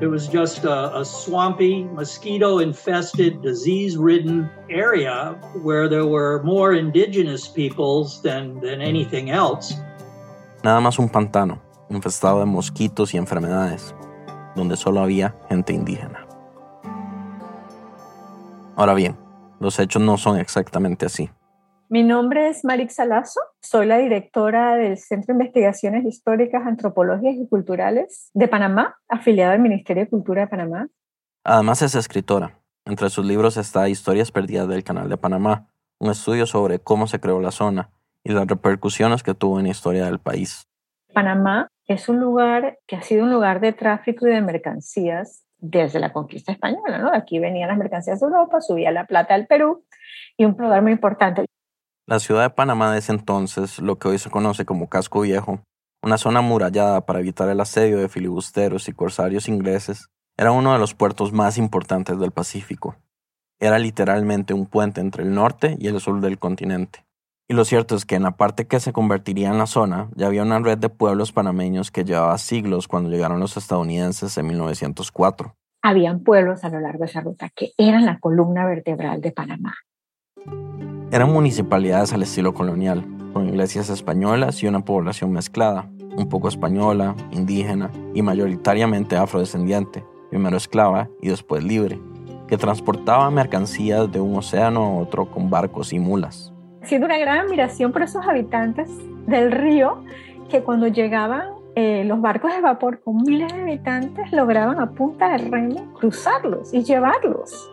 It 0.00 0.09
was 0.09 0.26
just 0.26 0.64
a, 0.64 0.99
a 0.99 1.04
swampy, 1.04 1.85
mosquito 1.85 2.59
infested, 2.59 3.40
disease 3.43 3.97
ridden 3.97 4.50
area 4.69 5.37
where 5.62 5.88
there 5.88 6.04
were 6.04 6.43
more 6.43 6.75
indigenous 6.75 7.47
peoples 7.47 8.21
than, 8.23 8.59
than 8.61 8.83
anything 8.83 9.31
else. 9.31 9.76
Nada 10.64 10.81
más 10.81 10.99
un 10.99 11.09
pantano, 11.09 11.62
infestado 11.90 12.40
de 12.40 12.47
mosquitos 12.47 13.14
y 13.14 13.19
enfermedades, 13.19 13.95
donde 14.57 14.76
solo 14.76 15.00
había 15.00 15.33
gente 15.49 15.73
indígena. 15.73 16.26
Ahora 18.75 18.95
bien, 18.95 19.16
los 19.61 19.78
hechos 19.78 20.02
no 20.02 20.19
son 20.19 20.40
exactamente 20.40 21.07
así. 21.07 21.31
Mi 21.90 22.02
nombre 22.02 22.48
es 22.48 22.64
Marix 22.64 22.94
Salazo, 22.94 23.40
soy 23.60 23.86
la 23.86 23.98
directora 23.98 24.74
del 24.76 24.96
Centro 24.96 25.34
de 25.34 25.40
Investigaciones 25.44 26.06
Históricas, 26.06 26.62
Antropológicas 26.66 27.34
y 27.36 27.46
Culturales 27.46 28.30
de 28.32 28.48
Panamá, 28.48 28.96
afiliado 29.06 29.52
al 29.52 29.60
Ministerio 29.60 30.04
de 30.04 30.08
Cultura 30.08 30.42
de 30.42 30.48
Panamá. 30.48 30.88
Además 31.44 31.82
es 31.82 31.94
escritora. 31.94 32.58
Entre 32.86 33.10
sus 33.10 33.26
libros 33.26 33.58
está 33.58 33.88
Historias 33.88 34.32
Perdidas 34.32 34.66
del 34.66 34.82
Canal 34.82 35.10
de 35.10 35.18
Panamá, 35.18 35.66
un 35.98 36.10
estudio 36.10 36.46
sobre 36.46 36.78
cómo 36.78 37.06
se 37.06 37.20
creó 37.20 37.40
la 37.40 37.50
zona 37.50 37.90
y 38.22 38.32
las 38.32 38.46
repercusiones 38.46 39.22
que 39.22 39.34
tuvo 39.34 39.58
en 39.58 39.66
la 39.66 39.72
historia 39.72 40.06
del 40.06 40.18
país. 40.18 40.66
Panamá 41.12 41.68
es 41.86 42.08
un 42.08 42.18
lugar 42.18 42.78
que 42.86 42.96
ha 42.96 43.02
sido 43.02 43.24
un 43.24 43.30
lugar 43.30 43.60
de 43.60 43.74
tráfico 43.74 44.26
y 44.26 44.30
de 44.30 44.40
mercancías 44.40 45.44
desde 45.58 46.00
la 46.00 46.12
conquista 46.12 46.50
española, 46.50 46.98
¿no? 46.98 47.12
Aquí 47.12 47.38
venían 47.38 47.68
las 47.68 47.78
mercancías 47.78 48.20
de 48.20 48.26
Europa, 48.26 48.60
subía 48.62 48.90
la 48.90 49.06
plata 49.06 49.34
al 49.34 49.46
Perú 49.46 49.84
y 50.36 50.46
un 50.46 50.56
lugar 50.58 50.82
muy 50.82 50.92
importante. 50.92 51.44
La 52.06 52.18
ciudad 52.18 52.42
de 52.42 52.50
Panamá 52.50 52.92
de 52.92 52.99
ese 52.99 53.12
entonces, 53.12 53.78
lo 53.78 53.99
que 53.99 54.08
hoy 54.08 54.18
se 54.18 54.28
conoce 54.28 54.66
como 54.66 54.90
Casco 54.90 55.23
Viejo, 55.23 55.61
una 56.02 56.18
zona 56.18 56.40
amurallada 56.40 57.06
para 57.06 57.20
evitar 57.20 57.49
el 57.49 57.58
asedio 57.61 57.99
de 57.99 58.11
filibusteros 58.11 58.88
y 58.88 58.92
corsarios 58.92 59.49
ingleses, 59.49 60.11
era 60.37 60.52
uno 60.52 60.75
de 60.75 60.78
los 60.78 60.94
puertos 60.94 61.32
más 61.32 61.56
importantes 61.56 62.18
del 62.18 62.30
Pacífico. 62.30 62.96
era 63.61 63.78
literalmente 63.78 64.52
un 64.52 64.66
puente 64.66 65.00
entre 65.00 65.23
el 65.23 65.32
norte 65.32 65.76
y 65.78 65.87
el 65.87 65.99
sur 65.99 66.20
del 66.20 66.38
continente. 66.38 67.06
Y 67.49 67.54
lo 67.54 67.64
cierto 67.64 67.94
es 67.94 68.04
que 68.04 68.16
en 68.16 68.25
la 68.25 68.32
parte 68.32 68.66
que 68.66 68.80
se 68.80 68.92
convertiría 68.92 69.49
en 69.49 69.56
la 69.56 69.66
zona 69.66 70.11
ya 70.14 70.26
había 70.26 70.42
una 70.42 70.58
red 70.58 70.76
de 70.76 70.90
pueblos 70.90 71.32
panameños 71.32 71.90
que 71.90 72.04
llevaba 72.04 72.37
siglos 72.37 72.88
cuando 72.88 73.08
llegaron 73.08 73.40
los 73.40 73.56
estadounidenses 73.56 74.37
en 74.37 74.49
1904. 74.49 75.54
Habían 75.82 76.23
pueblos 76.23 76.64
a 76.64 76.68
lo 76.68 76.80
largo 76.80 77.04
de 77.04 77.11
esa 77.11 77.23
ruta 77.23 77.49
que 77.54 77.73
eran 77.78 78.04
la 78.04 78.18
columna 78.18 78.66
vertebral 78.66 79.23
de 79.23 79.32
Panamá. 79.32 79.75
Eran 81.14 81.33
municipalidades 81.33 82.12
al 82.12 82.25
estilo 82.25 82.54
colonial, 82.54 83.04
con 83.33 83.49
iglesias 83.49 83.88
españolas 83.88 84.61
y 84.61 84.66
una 84.66 84.85
población 84.85 85.30
mezclada, 85.30 85.88
un 86.16 86.28
poco 86.28 86.49
española, 86.49 87.14
indígena 87.30 87.92
y 88.14 88.23
mayoritariamente 88.23 89.14
afrodescendiente, 89.14 90.04
primero 90.30 90.56
esclava 90.56 91.09
y 91.23 91.28
después 91.28 91.62
libre, 91.62 92.00
que 92.49 92.56
transportaba 92.56 93.30
mercancías 93.30 94.11
de 94.11 94.18
un 94.18 94.35
océano 94.37 94.83
a 94.83 94.97
otro 95.02 95.30
con 95.30 95.50
barcos 95.50 95.92
y 95.92 96.00
mulas. 96.00 96.52
Siendo 96.83 97.06
una 97.06 97.18
gran 97.18 97.47
admiración 97.47 97.92
por 97.92 98.02
esos 98.02 98.26
habitantes 98.26 98.90
del 99.28 99.52
río 99.52 100.02
que 100.49 100.64
cuando 100.64 100.88
llegaban 100.88 101.50
eh, 101.76 102.02
los 102.04 102.21
barcos 102.21 102.52
de 102.52 102.61
vapor 102.61 103.00
con 103.04 103.18
miles 103.23 103.52
de 103.52 103.62
habitantes 103.62 104.33
lograban 104.33 104.80
a 104.80 104.90
punta 104.90 105.28
de 105.30 105.49
remo 105.49 105.94
cruzarlos 105.94 106.75
y 106.75 106.83
llevarlos. 106.83 107.71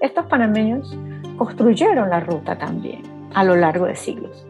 Estos 0.00 0.26
panameños 0.26 0.94
construyeron 1.38 2.10
la 2.10 2.20
ruta 2.20 2.58
también 2.58 3.02
a 3.34 3.44
lo 3.44 3.56
largo 3.56 3.86
de 3.86 3.96
siglos. 3.96 4.46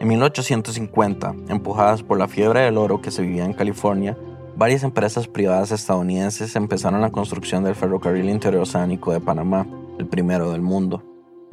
En 0.00 0.08
1850, 0.08 1.34
empujadas 1.48 2.02
por 2.02 2.18
la 2.18 2.26
fiebre 2.26 2.60
del 2.60 2.76
oro 2.76 3.00
que 3.00 3.12
se 3.12 3.22
vivía 3.22 3.44
en 3.44 3.52
California, 3.52 4.16
varias 4.56 4.82
empresas 4.82 5.28
privadas 5.28 5.70
estadounidenses 5.70 6.56
empezaron 6.56 7.00
la 7.00 7.10
construcción 7.10 7.62
del 7.62 7.76
ferrocarril 7.76 8.28
interoceánico 8.28 9.12
de 9.12 9.20
Panamá, 9.20 9.66
el 9.98 10.06
primero 10.06 10.50
del 10.50 10.60
mundo. 10.60 11.02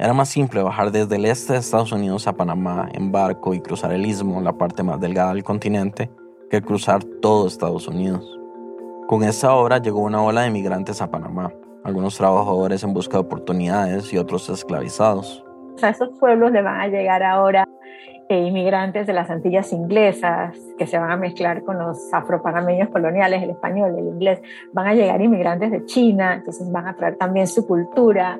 Era 0.00 0.14
más 0.14 0.28
simple 0.28 0.62
bajar 0.62 0.90
desde 0.90 1.14
el 1.14 1.24
este 1.24 1.52
de 1.52 1.60
Estados 1.60 1.92
Unidos 1.92 2.26
a 2.26 2.32
Panamá 2.32 2.88
en 2.92 3.12
barco 3.12 3.54
y 3.54 3.60
cruzar 3.60 3.92
el 3.92 4.04
istmo, 4.04 4.40
la 4.40 4.58
parte 4.58 4.82
más 4.82 5.00
delgada 5.00 5.32
del 5.32 5.44
continente, 5.44 6.10
que 6.50 6.60
cruzar 6.60 7.04
todo 7.04 7.46
Estados 7.46 7.86
Unidos. 7.86 8.36
Con 9.06 9.22
esa 9.22 9.54
obra 9.54 9.78
llegó 9.78 10.00
una 10.00 10.22
ola 10.22 10.42
de 10.42 10.50
migrantes 10.50 11.00
a 11.00 11.10
Panamá, 11.10 11.52
algunos 11.84 12.16
trabajadores 12.16 12.82
en 12.84 12.94
busca 12.94 13.18
de 13.18 13.24
oportunidades 13.24 14.12
y 14.12 14.18
otros 14.18 14.48
esclavizados. 14.48 15.44
A 15.82 15.88
esos 15.88 16.10
pueblos 16.18 16.52
le 16.52 16.62
van 16.62 16.80
a 16.80 16.88
llegar 16.88 17.22
ahora 17.22 17.66
eh, 18.28 18.46
inmigrantes 18.46 19.06
de 19.06 19.12
las 19.12 19.30
Antillas 19.30 19.72
inglesas 19.72 20.56
que 20.78 20.86
se 20.86 20.98
van 20.98 21.10
a 21.10 21.16
mezclar 21.16 21.64
con 21.64 21.78
los 21.78 21.98
afropanameños 22.12 22.88
coloniales, 22.90 23.42
el 23.42 23.50
español, 23.50 23.94
el 23.98 24.06
inglés. 24.06 24.40
Van 24.72 24.86
a 24.86 24.94
llegar 24.94 25.20
inmigrantes 25.20 25.70
de 25.70 25.84
China, 25.84 26.34
entonces 26.34 26.70
van 26.70 26.86
a 26.86 26.96
traer 26.96 27.16
también 27.16 27.46
su 27.46 27.66
cultura. 27.66 28.38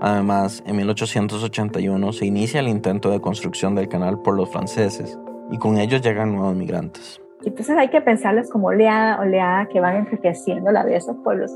Además, 0.00 0.62
en 0.66 0.76
1881 0.76 2.12
se 2.12 2.24
inicia 2.24 2.60
el 2.60 2.68
intento 2.68 3.10
de 3.10 3.20
construcción 3.20 3.74
del 3.74 3.88
canal 3.88 4.20
por 4.20 4.36
los 4.36 4.50
franceses 4.50 5.18
y 5.50 5.58
con 5.58 5.76
ellos 5.76 6.00
llegan 6.00 6.34
nuevos 6.34 6.54
migrantes. 6.54 7.20
Entonces 7.44 7.76
hay 7.76 7.88
que 7.88 8.00
pensarlos 8.00 8.48
como 8.48 8.68
oleada, 8.68 9.20
oleada 9.20 9.66
que 9.66 9.80
van 9.80 9.96
enriqueciendo 9.96 10.70
la 10.70 10.82
vida 10.82 10.92
de 10.92 10.98
esos 10.98 11.16
pueblos. 11.24 11.52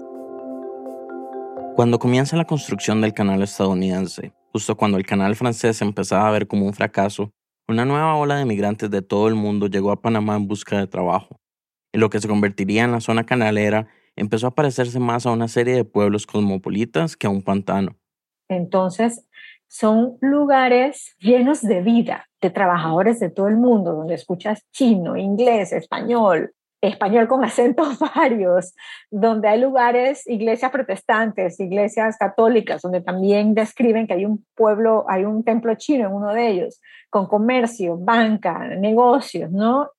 Cuando 1.74 1.98
comienza 1.98 2.36
la 2.36 2.44
construcción 2.44 3.00
del 3.00 3.12
canal 3.12 3.42
estadounidense, 3.42 4.32
justo 4.52 4.76
cuando 4.76 4.96
el 4.96 5.04
canal 5.04 5.34
francés 5.34 5.82
empezaba 5.82 6.28
a 6.28 6.30
ver 6.30 6.46
como 6.46 6.66
un 6.66 6.72
fracaso, 6.72 7.32
una 7.66 7.84
nueva 7.84 8.14
ola 8.14 8.36
de 8.36 8.44
migrantes 8.44 8.90
de 8.90 9.02
todo 9.02 9.26
el 9.26 9.34
mundo 9.34 9.66
llegó 9.66 9.90
a 9.90 10.00
Panamá 10.00 10.36
en 10.36 10.46
busca 10.46 10.78
de 10.78 10.86
trabajo. 10.86 11.40
Y 11.92 11.98
lo 11.98 12.10
que 12.10 12.20
se 12.20 12.28
convertiría 12.28 12.84
en 12.84 12.92
la 12.92 13.00
zona 13.00 13.26
canalera 13.26 13.88
empezó 14.14 14.46
a 14.46 14.54
parecerse 14.54 15.00
más 15.00 15.26
a 15.26 15.32
una 15.32 15.48
serie 15.48 15.74
de 15.74 15.84
pueblos 15.84 16.28
cosmopolitas 16.28 17.16
que 17.16 17.26
a 17.26 17.30
un 17.30 17.42
pantano. 17.42 17.96
Entonces, 18.48 19.26
son 19.66 20.16
lugares 20.20 21.16
llenos 21.18 21.60
de 21.60 21.82
vida, 21.82 22.28
de 22.40 22.50
trabajadores 22.50 23.18
de 23.18 23.30
todo 23.30 23.48
el 23.48 23.56
mundo, 23.56 23.94
donde 23.94 24.14
escuchas 24.14 24.64
chino, 24.70 25.16
inglés, 25.16 25.72
español, 25.72 26.54
español 26.88 27.28
con 27.28 27.44
acentos 27.44 27.98
varios, 27.98 28.74
donde 29.10 29.48
hay 29.48 29.60
lugares, 29.60 30.26
iglesias 30.26 30.70
protestantes, 30.70 31.58
iglesias 31.60 32.16
católicas, 32.18 32.82
donde 32.82 33.00
también 33.00 33.54
describen 33.54 34.06
que 34.06 34.14
hay 34.14 34.24
un 34.24 34.44
pueblo, 34.54 35.04
hay 35.08 35.24
un 35.24 35.44
templo 35.44 35.74
chino 35.74 36.06
en 36.06 36.12
uno 36.12 36.32
de 36.32 36.48
ellos, 36.48 36.80
con 37.10 37.26
comercio, 37.26 37.96
banca, 37.98 38.58
negocios, 38.76 39.50
¿no? 39.50 39.90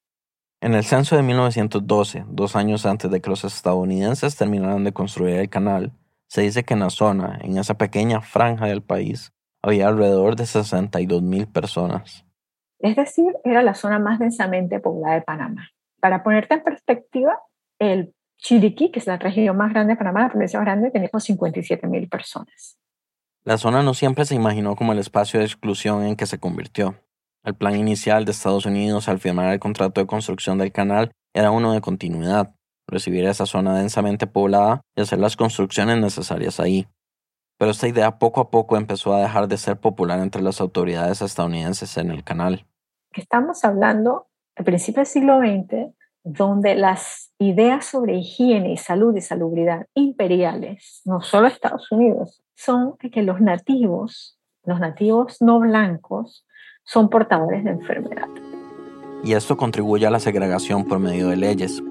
En 0.62 0.74
el 0.74 0.84
censo 0.84 1.15
de 1.15 1.22
1912, 1.22 2.25
dos 2.27 2.56
años 2.56 2.86
antes 2.86 3.12
de 3.12 3.22
que 3.22 3.30
los 3.30 3.44
estadounidenses 3.44 4.36
terminaran 4.36 4.84
de 4.84 4.94
construir 4.94 5.36
el 5.36 5.50
canal, 5.50 5.92
se 6.27 6.42
dice 6.42 6.63
que 6.63 6.74
en 6.74 6.80
la 6.80 6.89
zona, 6.89 7.39
en 7.44 7.58
esa 7.58 7.75
pequeña 7.75 8.22
franja 8.22 8.65
del 8.65 8.82
país, 8.82 9.32
había 9.62 9.88
alrededor 9.88 10.36
de 10.36 10.46
62 10.46 11.22
mil 11.22 11.48
personas. 11.48 12.25
Es 12.80 12.96
decir, 12.96 13.34
era 13.44 13.63
la 13.63 13.74
zona 13.74 14.00
más 14.00 14.20
densamente 14.20 14.80
poblada 14.80 15.15
de 15.15 15.22
Panamá. 15.22 15.70
Para 16.05 16.21
ponerte 16.21 16.53
en 16.53 16.62
perspectiva, 16.63 17.39
el 17.79 18.13
Chiriquí, 18.38 18.91
que 18.91 19.00
es 19.00 19.07
la 19.07 19.17
región 19.17 19.57
más 19.57 19.74
grande 19.74 19.93
de 19.93 19.97
Panamá, 19.97 20.21
la 20.21 20.29
provincia 20.29 20.59
más 20.59 20.67
grande, 20.67 20.91
tenía 20.91 21.09
57 21.12 21.88
mil 21.88 22.07
personas. 22.07 22.77
La 23.43 23.57
zona 23.57 23.81
no 23.81 23.95
siempre 23.95 24.24
se 24.25 24.35
imaginó 24.35 24.75
como 24.75 24.93
el 24.93 25.00
espacio 25.00 25.39
de 25.39 25.47
exclusión 25.47 26.03
en 26.03 26.15
que 26.15 26.27
se 26.27 26.39
convirtió. 26.39 26.93
El 27.43 27.55
plan 27.55 27.75
inicial 27.75 28.24
de 28.24 28.33
Estados 28.33 28.67
Unidos 28.67 29.09
al 29.09 29.17
firmar 29.17 29.51
el 29.51 29.59
contrato 29.59 30.00
de 30.00 30.05
construcción 30.05 30.59
del 30.59 30.71
canal 30.71 31.09
era 31.33 31.50
uno 31.50 31.74
de 31.74 31.81
continuidad, 31.81 32.53
recibir 32.88 33.25
esa 33.25 33.47
zona 33.47 33.75
densamente 33.79 34.27
poblada 34.27 34.81
y 34.95 35.01
hacer 35.01 35.17
las 35.17 35.35
construcciones 35.35 35.97
necesarias 35.97 36.59
ahí 36.59 36.88
pero 37.57 37.71
esta 37.71 37.88
idea 37.88 38.19
poco 38.19 38.41
a 38.41 38.50
poco 38.51 38.75
empezó 38.75 39.13
a 39.13 39.21
dejar 39.21 39.47
de 39.47 39.57
ser 39.57 39.79
popular 39.79 40.19
entre 40.19 40.41
las 40.41 40.59
autoridades 40.59 41.21
estadounidenses 41.21 41.97
en 41.97 42.12
el 42.12 42.24
canal. 42.24 42.67
Estamos 43.13 43.63
hablando 43.63 44.27
al 44.55 44.65
principio 44.65 45.01
del 45.01 45.07
siglo 45.07 45.39
XX, 45.39 45.93
donde 46.24 46.75
las 46.75 47.31
ideas 47.38 47.85
sobre 47.85 48.17
higiene 48.17 48.74
y 48.74 48.77
salud 48.77 49.15
y 49.15 49.21
salubridad 49.21 49.88
imperiales, 49.93 51.01
no 51.05 51.21
solo 51.21 51.47
Estados 51.47 51.91
Unidos, 51.91 52.41
son 52.55 52.97
que 52.97 53.21
los 53.21 53.41
nativos, 53.41 54.39
los 54.63 54.79
nativos 54.79 55.41
no 55.41 55.59
blancos, 55.59 56.45
son 56.83 57.09
portadores 57.09 57.63
de 57.63 57.71
enfermedad. 57.71 58.27
Y 59.24 59.33
esto 59.33 59.57
contribuye 59.57 60.05
a 60.05 60.12
la 60.12 60.19
segregación 60.19 60.85
por 60.85 61.00
medio 61.00 61.27
de 61.27 61.35
leyes, 61.35 61.81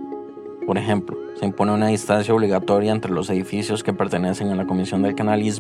por 0.67 0.79
ejemplo, 0.79 1.19
se 1.39 1.45
impone 1.45 1.73
una 1.73 1.89
distancia 1.89 2.33
obligatoria 2.33 2.91
entre 2.91 3.13
los 3.13 3.29
edificios 3.29 3.83
que 3.83 3.93
pertenecen 3.93 4.49
a 4.51 4.55
la 4.55 4.67
Comisión 4.67 5.03
del 5.03 5.15
Canal 5.15 5.43
y 5.43 5.53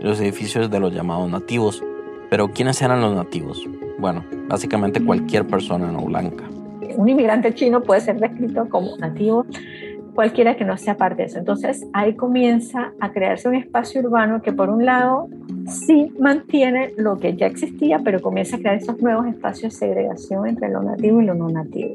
los 0.00 0.20
edificios 0.20 0.70
de 0.70 0.80
los 0.80 0.92
llamados 0.92 1.30
nativos. 1.30 1.84
Pero 2.30 2.48
¿quiénes 2.48 2.82
eran 2.82 3.00
los 3.00 3.14
nativos? 3.14 3.64
Bueno, 3.98 4.24
básicamente 4.48 5.04
cualquier 5.04 5.46
persona 5.46 5.90
no 5.90 6.02
blanca. 6.04 6.44
Un 6.96 7.08
inmigrante 7.08 7.52
chino 7.54 7.82
puede 7.82 8.00
ser 8.00 8.20
descrito 8.20 8.68
como 8.68 8.96
nativo 8.98 9.46
cualquiera 10.14 10.56
que 10.56 10.64
no 10.64 10.76
sea 10.76 10.96
parte 10.96 11.22
de 11.22 11.28
eso. 11.28 11.38
Entonces 11.38 11.86
ahí 11.92 12.14
comienza 12.14 12.92
a 13.00 13.12
crearse 13.12 13.48
un 13.48 13.56
espacio 13.56 14.00
urbano 14.00 14.40
que 14.42 14.52
por 14.52 14.70
un 14.70 14.84
lado 14.84 15.28
sí 15.66 16.12
mantiene 16.18 16.92
lo 16.96 17.18
que 17.18 17.36
ya 17.36 17.46
existía, 17.46 17.98
pero 17.98 18.20
comienza 18.20 18.56
a 18.56 18.58
crear 18.60 18.76
esos 18.76 19.00
nuevos 19.02 19.26
espacios 19.26 19.72
de 19.74 19.78
segregación 19.78 20.46
entre 20.46 20.70
lo 20.70 20.82
nativo 20.82 21.20
y 21.20 21.26
lo 21.26 21.34
no 21.34 21.48
nativo. 21.48 21.94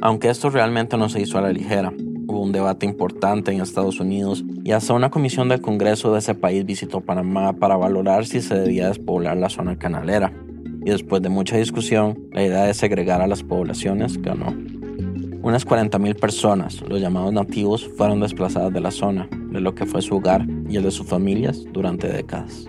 Aunque 0.00 0.28
esto 0.28 0.50
realmente 0.50 0.96
no 0.96 1.08
se 1.08 1.20
hizo 1.20 1.38
a 1.38 1.40
la 1.40 1.52
ligera, 1.52 1.92
hubo 2.26 2.42
un 2.42 2.52
debate 2.52 2.84
importante 2.84 3.52
en 3.52 3.60
Estados 3.60 4.00
Unidos 4.00 4.44
y 4.64 4.72
hasta 4.72 4.92
una 4.92 5.10
comisión 5.10 5.48
del 5.48 5.60
Congreso 5.60 6.12
de 6.12 6.18
ese 6.18 6.34
país 6.34 6.66
visitó 6.66 7.00
Panamá 7.00 7.54
para 7.54 7.76
valorar 7.76 8.26
si 8.26 8.40
se 8.40 8.54
debía 8.56 8.88
despoblar 8.88 9.36
la 9.36 9.48
zona 9.48 9.78
canalera. 9.78 10.32
Y 10.84 10.90
después 10.90 11.22
de 11.22 11.30
mucha 11.30 11.56
discusión, 11.56 12.28
la 12.32 12.42
idea 12.42 12.64
de 12.64 12.74
segregar 12.74 13.22
a 13.22 13.26
las 13.26 13.42
poblaciones 13.42 14.20
ganó. 14.20 14.54
Unas 15.42 15.66
40.000 15.66 16.18
personas, 16.18 16.80
los 16.88 17.00
llamados 17.00 17.32
nativos, 17.32 17.88
fueron 17.96 18.20
desplazadas 18.20 18.72
de 18.72 18.80
la 18.80 18.90
zona, 18.90 19.28
de 19.50 19.60
lo 19.60 19.74
que 19.74 19.86
fue 19.86 20.02
su 20.02 20.16
hogar 20.16 20.46
y 20.68 20.76
el 20.76 20.82
de 20.84 20.90
sus 20.90 21.06
familias 21.06 21.64
durante 21.72 22.08
décadas. 22.08 22.68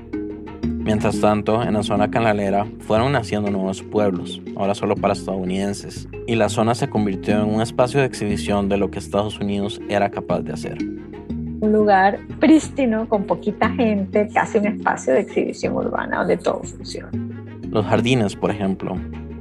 Mientras 0.86 1.20
tanto, 1.20 1.64
en 1.64 1.74
la 1.74 1.84
zona 1.84 2.12
canalera 2.12 2.68
fueron 2.80 3.12
naciendo 3.14 3.50
nuevos 3.50 3.82
pueblos, 3.82 4.42
ahora 4.56 4.76
solo 4.76 4.96
para 4.96 5.14
estadounidenses, 5.14 6.08
y 6.28 6.36
la 6.36 6.48
zona 6.48 6.76
se 6.76 6.90
convirtió 6.90 7.42
en 7.42 7.50
un 7.50 7.62
espacio 7.62 8.00
de 8.00 8.06
exhibición 8.06 8.70
de 8.70 8.78
lo 8.78 8.92
que 8.92 9.00
Estados 9.00 9.40
Unidos 9.40 9.82
era 9.90 10.12
capaz 10.12 10.42
de 10.42 10.54
hacer. 10.54 10.78
Un 11.62 11.72
lugar 11.72 12.20
prístino, 12.40 13.10
con 13.10 13.24
poquita 13.24 13.70
gente, 13.70 14.30
casi 14.34 14.60
un 14.60 14.68
espacio 14.68 15.14
de 15.14 15.22
exhibición 15.22 15.74
urbana 15.74 16.20
donde 16.20 16.38
todo 16.38 16.62
funciona. 16.62 17.25
Los 17.76 17.88
jardines, 17.88 18.38
por 18.38 18.52
ejemplo, 18.52 18.96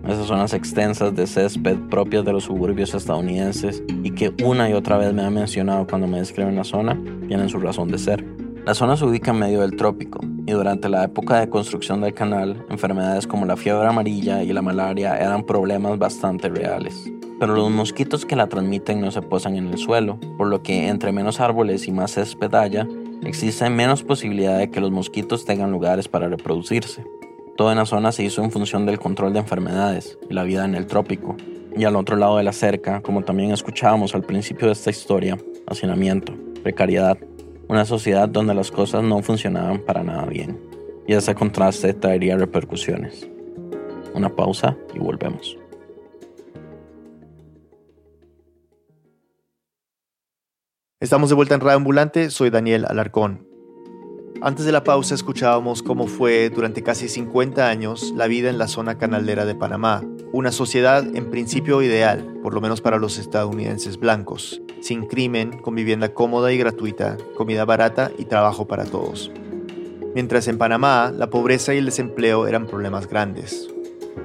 esas 0.09 0.26
zonas 0.26 0.55
extensas 0.55 1.14
de 1.14 1.25
césped 1.25 1.79
propias 1.88 2.25
de 2.25 2.33
los 2.33 2.43
suburbios 2.43 2.93
estadounidenses 2.93 3.81
y 4.03 4.11
que 4.11 4.35
una 4.43 4.69
y 4.69 4.73
otra 4.73 4.99
vez 4.99 5.14
me 5.14 5.23
han 5.23 5.35
mencionado 5.35 5.87
cuando 5.87 6.09
me 6.09 6.19
describen 6.19 6.57
la 6.57 6.64
zona, 6.64 7.00
tienen 7.29 7.49
su 7.49 7.61
razón 7.61 7.93
de 7.93 7.99
ser. 7.99 8.25
La 8.67 8.75
zona 8.75 8.97
se 8.97 9.05
ubica 9.05 9.31
en 9.31 9.38
medio 9.38 9.61
del 9.61 9.76
trópico 9.76 10.19
y 10.49 10.50
durante 10.50 10.88
la 10.88 11.05
época 11.05 11.38
de 11.38 11.49
construcción 11.49 12.00
del 12.00 12.12
canal, 12.12 12.67
enfermedades 12.71 13.29
como 13.29 13.47
la 13.47 13.57
fiebre 13.57 13.87
amarilla 13.87 14.43
y 14.43 14.53
la 14.53 14.62
malaria 14.62 15.17
eran 15.17 15.45
problemas 15.45 15.97
bastante 15.97 16.49
reales. 16.49 17.09
Pero 17.38 17.55
los 17.55 17.71
mosquitos 17.71 18.26
que 18.26 18.35
la 18.35 18.49
transmiten 18.49 19.00
no 19.00 19.12
se 19.12 19.23
posan 19.23 19.55
en 19.55 19.69
el 19.69 19.79
suelo, 19.79 20.19
por 20.37 20.49
lo 20.49 20.61
que 20.61 20.88
entre 20.88 21.12
menos 21.12 21.38
árboles 21.38 21.87
y 21.87 21.93
más 21.93 22.14
césped 22.14 22.53
haya, 22.53 22.88
existe 23.23 23.71
menos 23.71 24.03
posibilidad 24.03 24.59
de 24.59 24.73
que 24.73 24.81
los 24.81 24.91
mosquitos 24.91 25.45
tengan 25.45 25.71
lugares 25.71 26.09
para 26.09 26.26
reproducirse. 26.29 27.05
Todo 27.57 27.71
en 27.71 27.79
la 27.79 27.87
zona 27.87 28.11
se 28.11 28.25
hizo 28.25 28.43
en 28.43 28.51
función 28.51 28.85
del 28.85 28.99
control 28.99 29.33
de 29.33 29.39
enfermedades 29.39 30.19
y 30.29 30.35
la 30.35 30.43
vida 30.43 30.65
en 30.65 30.75
el 30.75 30.87
trópico. 30.87 31.37
Y 31.77 31.85
al 31.85 31.95
otro 31.95 32.17
lado 32.17 32.37
de 32.37 32.43
la 32.43 32.53
cerca, 32.53 33.01
como 33.01 33.23
también 33.23 33.53
escuchábamos 33.53 34.15
al 34.17 34.23
principio 34.23 34.67
de 34.67 34.73
esta 34.73 34.91
historia, 34.91 35.39
hacinamiento, 35.69 36.35
precariedad, 36.65 37.17
una 37.69 37.85
sociedad 37.85 38.29
donde 38.29 38.55
las 38.55 38.73
cosas 38.73 39.05
no 39.05 39.23
funcionaban 39.23 39.79
para 39.79 40.03
nada 40.03 40.25
bien. 40.27 40.59
Y 41.07 41.15
ese 41.15 41.35
contraste 41.35 41.95
traería 41.95 42.37
repercusiones. 42.37 43.29
Una 44.15 44.35
pausa 44.35 44.77
y 44.93 44.99
volvemos. 44.99 45.57
Estamos 50.99 51.29
de 51.29 51.37
vuelta 51.37 51.55
en 51.55 51.61
Radio 51.61 51.77
Ambulante, 51.77 52.31
soy 52.31 52.51
Daniel 52.51 52.85
Alarcón. 52.89 53.54
Antes 54.41 54.67
de 54.67 54.73
la 54.73 54.85
pausa 54.85 55.14
escuchábamos 55.14 55.83
cómo 55.83 56.07
fue 56.07 56.50
durante 56.50 56.83
casi 56.83 57.09
50 57.09 57.69
años 57.69 58.12
la 58.17 58.26
vida 58.26 58.50
en 58.50 58.59
la 58.59 58.69
zona 58.69 58.99
canalera 58.99 59.45
de 59.45 59.55
Panamá, 59.55 60.03
una 60.33 60.53
sociedad 60.53 61.05
en 61.14 61.31
principio 61.31 61.81
ideal, 61.83 62.38
por 62.43 62.53
lo 62.53 62.61
menos 62.61 62.81
para 62.81 62.99
los 62.99 63.19
estadounidenses 63.19 63.99
blancos, 63.99 64.61
sin 64.81 65.07
crimen, 65.07 65.59
con 65.59 65.75
vivienda 65.75 66.12
cómoda 66.12 66.53
y 66.53 66.59
gratuita, 66.59 67.17
comida 67.37 67.64
barata 67.64 68.11
y 68.19 68.26
trabajo 68.26 68.67
para 68.67 68.85
todos. 68.85 69.31
Mientras 70.14 70.47
en 70.49 70.59
Panamá 70.59 71.12
la 71.17 71.31
pobreza 71.31 71.75
y 71.75 71.79
el 71.79 71.87
desempleo 71.87 72.47
eran 72.47 72.67
problemas 72.67 73.09
grandes, 73.09 73.74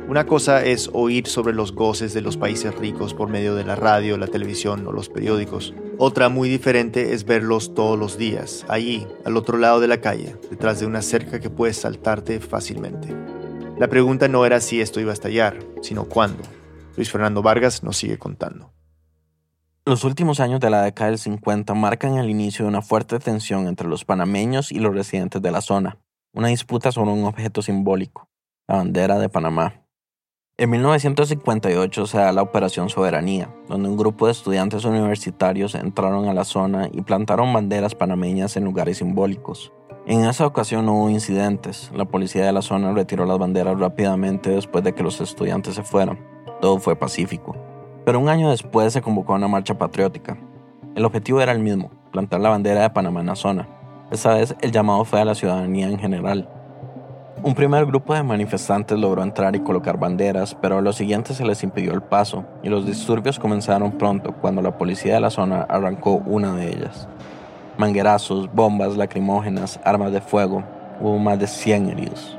una 0.07 0.25
cosa 0.25 0.65
es 0.65 0.89
oír 0.93 1.27
sobre 1.27 1.53
los 1.53 1.73
goces 1.73 2.13
de 2.13 2.21
los 2.21 2.35
países 2.35 2.73
ricos 2.75 3.13
por 3.13 3.29
medio 3.29 3.55
de 3.55 3.63
la 3.63 3.75
radio, 3.75 4.17
la 4.17 4.27
televisión 4.27 4.87
o 4.87 4.91
los 4.91 5.09
periódicos. 5.09 5.73
Otra 5.97 6.29
muy 6.29 6.49
diferente 6.49 7.13
es 7.13 7.25
verlos 7.25 7.75
todos 7.75 7.99
los 7.99 8.17
días, 8.17 8.65
allí, 8.69 9.05
al 9.25 9.37
otro 9.37 9.57
lado 9.57 9.79
de 9.79 9.87
la 9.87 10.01
calle, 10.01 10.35
detrás 10.49 10.79
de 10.79 10.85
una 10.85 11.01
cerca 11.01 11.39
que 11.39 11.49
puedes 11.49 11.77
saltarte 11.77 12.39
fácilmente. 12.39 13.15
La 13.77 13.87
pregunta 13.87 14.27
no 14.27 14.45
era 14.45 14.61
si 14.61 14.81
esto 14.81 14.99
iba 14.99 15.11
a 15.11 15.13
estallar, 15.13 15.59
sino 15.81 16.05
cuándo. 16.05 16.43
Luis 16.95 17.11
Fernando 17.11 17.41
Vargas 17.41 17.83
nos 17.83 17.97
sigue 17.97 18.17
contando. 18.17 18.73
Los 19.85 20.03
últimos 20.03 20.39
años 20.39 20.59
de 20.59 20.69
la 20.69 20.83
década 20.83 21.09
del 21.09 21.19
50 21.19 21.73
marcan 21.73 22.17
el 22.17 22.29
inicio 22.29 22.65
de 22.65 22.69
una 22.69 22.81
fuerte 22.81 23.19
tensión 23.19 23.67
entre 23.67 23.87
los 23.87 24.05
panameños 24.05 24.71
y 24.71 24.79
los 24.79 24.93
residentes 24.93 25.41
de 25.41 25.51
la 25.51 25.61
zona, 25.61 25.97
una 26.33 26.49
disputa 26.49 26.91
sobre 26.91 27.11
un 27.11 27.25
objeto 27.25 27.61
simbólico, 27.61 28.28
la 28.69 28.75
bandera 28.75 29.17
de 29.17 29.29
Panamá. 29.29 29.81
En 30.55 30.69
1958 30.69 32.05
se 32.05 32.19
da 32.19 32.31
la 32.31 32.43
Operación 32.43 32.89
Soberanía, 32.89 33.49
donde 33.67 33.89
un 33.89 33.97
grupo 33.97 34.27
de 34.27 34.31
estudiantes 34.31 34.85
universitarios 34.85 35.73
entraron 35.73 36.27
a 36.27 36.35
la 36.35 36.43
zona 36.43 36.87
y 36.93 37.01
plantaron 37.01 37.51
banderas 37.51 37.95
panameñas 37.95 38.57
en 38.57 38.65
lugares 38.65 38.99
simbólicos. 38.99 39.73
En 40.05 40.23
esa 40.23 40.45
ocasión 40.45 40.85
no 40.85 40.93
hubo 40.93 41.09
incidentes, 41.09 41.91
la 41.95 42.05
policía 42.05 42.45
de 42.45 42.51
la 42.51 42.61
zona 42.61 42.93
retiró 42.93 43.25
las 43.25 43.39
banderas 43.39 43.79
rápidamente 43.79 44.51
después 44.51 44.83
de 44.83 44.93
que 44.93 45.01
los 45.01 45.19
estudiantes 45.19 45.73
se 45.73 45.81
fueran. 45.81 46.19
Todo 46.61 46.77
fue 46.77 46.95
pacífico. 46.95 47.55
Pero 48.05 48.19
un 48.19 48.29
año 48.29 48.51
después 48.51 48.93
se 48.93 49.01
convocó 49.01 49.33
una 49.33 49.47
marcha 49.47 49.79
patriótica. 49.79 50.37
El 50.93 51.05
objetivo 51.05 51.41
era 51.41 51.53
el 51.53 51.59
mismo, 51.59 51.89
plantar 52.11 52.39
la 52.39 52.49
bandera 52.49 52.83
de 52.83 52.91
Panamá 52.91 53.21
en 53.21 53.27
la 53.27 53.35
zona. 53.35 53.67
Esta 54.11 54.35
vez 54.35 54.55
el 54.61 54.71
llamado 54.71 55.05
fue 55.05 55.21
a 55.21 55.25
la 55.25 55.33
ciudadanía 55.33 55.87
en 55.87 55.97
general, 55.97 56.58
un 57.41 57.55
primer 57.55 57.85
grupo 57.85 58.13
de 58.13 58.23
manifestantes 58.23 58.97
logró 58.99 59.23
entrar 59.23 59.55
y 59.55 59.61
colocar 59.61 59.97
banderas, 59.97 60.55
pero 60.55 60.77
a 60.77 60.81
los 60.81 60.97
siguientes 60.97 61.37
se 61.37 61.45
les 61.45 61.63
impidió 61.63 61.93
el 61.93 62.01
paso, 62.01 62.45
y 62.63 62.69
los 62.69 62.85
disturbios 62.85 63.39
comenzaron 63.39 63.97
pronto 63.97 64.33
cuando 64.33 64.61
la 64.61 64.77
policía 64.77 65.15
de 65.15 65.21
la 65.21 65.29
zona 65.29 65.61
arrancó 65.61 66.15
una 66.25 66.55
de 66.55 66.69
ellas. 66.69 67.07
Manguerazos, 67.77 68.53
bombas 68.53 68.97
lacrimógenas, 68.97 69.79
armas 69.85 70.11
de 70.11 70.21
fuego, 70.21 70.63
hubo 70.99 71.17
más 71.17 71.39
de 71.39 71.47
100 71.47 71.89
heridos. 71.89 72.37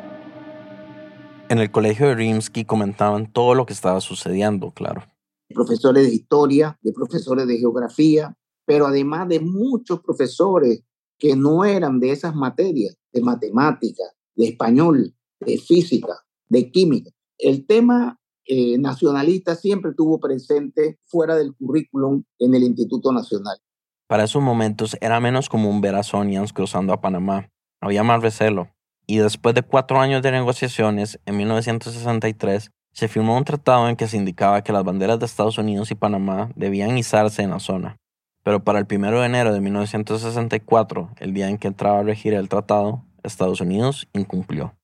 En 1.48 1.58
el 1.58 1.70
colegio 1.70 2.08
de 2.08 2.14
Rimsky 2.14 2.64
comentaban 2.64 3.32
todo 3.32 3.54
lo 3.54 3.66
que 3.66 3.72
estaba 3.72 4.00
sucediendo, 4.00 4.70
claro. 4.70 5.02
Profesores 5.48 6.06
de 6.06 6.14
historia, 6.14 6.78
de 6.82 6.92
profesores 6.92 7.46
de 7.46 7.58
geografía, 7.58 8.36
pero 8.66 8.86
además 8.86 9.28
de 9.28 9.40
muchos 9.40 10.00
profesores 10.00 10.82
que 11.18 11.34
no 11.34 11.64
eran 11.64 11.98
de 11.98 12.12
esas 12.12 12.34
materias, 12.34 12.96
de 13.12 13.20
matemáticas, 13.20 14.14
de 14.36 14.48
español, 14.48 15.14
de 15.40 15.58
física, 15.58 16.24
de 16.48 16.70
química. 16.70 17.10
El 17.38 17.66
tema 17.66 18.20
eh, 18.46 18.78
nacionalista 18.78 19.54
siempre 19.54 19.92
tuvo 19.94 20.18
presente 20.20 20.98
fuera 21.04 21.36
del 21.36 21.54
currículum 21.54 22.24
en 22.38 22.54
el 22.54 22.64
Instituto 22.64 23.12
Nacional. 23.12 23.58
Para 24.06 24.24
esos 24.24 24.42
momentos 24.42 24.96
era 25.00 25.20
menos 25.20 25.48
común 25.48 25.80
ver 25.80 25.94
a 25.94 26.02
Sonians 26.02 26.52
cruzando 26.52 26.92
a 26.92 27.00
Panamá. 27.00 27.48
Había 27.80 28.02
más 28.02 28.22
recelo. 28.22 28.68
Y 29.06 29.18
después 29.18 29.54
de 29.54 29.62
cuatro 29.62 30.00
años 30.00 30.22
de 30.22 30.32
negociaciones, 30.32 31.20
en 31.26 31.36
1963, 31.36 32.70
se 32.92 33.08
firmó 33.08 33.36
un 33.36 33.44
tratado 33.44 33.88
en 33.88 33.96
que 33.96 34.08
se 34.08 34.16
indicaba 34.16 34.62
que 34.62 34.72
las 34.72 34.84
banderas 34.84 35.18
de 35.18 35.26
Estados 35.26 35.58
Unidos 35.58 35.90
y 35.90 35.94
Panamá 35.94 36.50
debían 36.56 36.98
izarse 36.98 37.42
en 37.42 37.50
la 37.50 37.60
zona. 37.60 37.96
Pero 38.42 38.64
para 38.64 38.78
el 38.78 38.86
1 38.90 39.20
de 39.20 39.26
enero 39.26 39.52
de 39.52 39.60
1964, 39.60 41.10
el 41.18 41.34
día 41.34 41.48
en 41.48 41.58
que 41.58 41.68
entraba 41.68 42.00
a 42.00 42.02
regir 42.02 42.34
el 42.34 42.48
tratado, 42.48 43.04
Estados 43.22 43.60
Unidos 43.60 44.08
incumplió. 44.12 44.76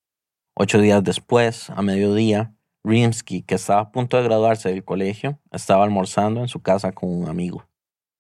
Ocho 0.55 0.81
días 0.81 1.05
después, 1.05 1.71
a 1.71 1.83
mediodía, 1.83 2.57
Rimsky, 2.85 3.43
que 3.43 3.57
estaba 3.57 3.81
a 3.81 3.93
punto 3.93 4.17
de 4.17 4.23
graduarse 4.23 4.69
del 4.69 4.85
colegio, 4.85 5.41
estaba 5.51 5.85
almorzando 5.85 6.41
en 6.41 6.49
su 6.49 6.61
casa 6.61 6.93
con 6.93 7.11
un 7.11 7.29
amigo. 7.29 7.65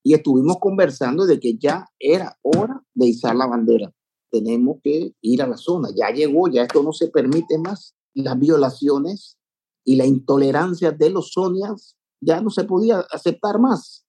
Y 0.02 0.14
estuvimos 0.14 0.58
conversando 0.58 1.26
de 1.26 1.40
que 1.40 1.56
ya 1.56 1.86
era 1.98 2.38
hora 2.42 2.82
de 2.94 3.06
izar 3.06 3.34
la 3.34 3.46
bandera. 3.46 3.92
Tenemos 4.30 4.78
que 4.82 5.12
ir 5.20 5.42
a 5.42 5.46
la 5.46 5.56
zona. 5.56 5.88
Ya 5.96 6.14
llegó, 6.14 6.48
ya 6.48 6.62
esto 6.62 6.82
no 6.82 6.92
se 6.92 7.08
permite 7.08 7.58
más. 7.58 7.94
Las 8.14 8.38
violaciones 8.38 9.36
y 9.84 9.96
la 9.96 10.06
intolerancia 10.06 10.92
de 10.92 11.10
los 11.10 11.32
sonias 11.32 11.96
ya 12.20 12.40
no 12.40 12.50
se 12.50 12.64
podía 12.64 13.00
aceptar 13.10 13.58
más. 13.58 14.05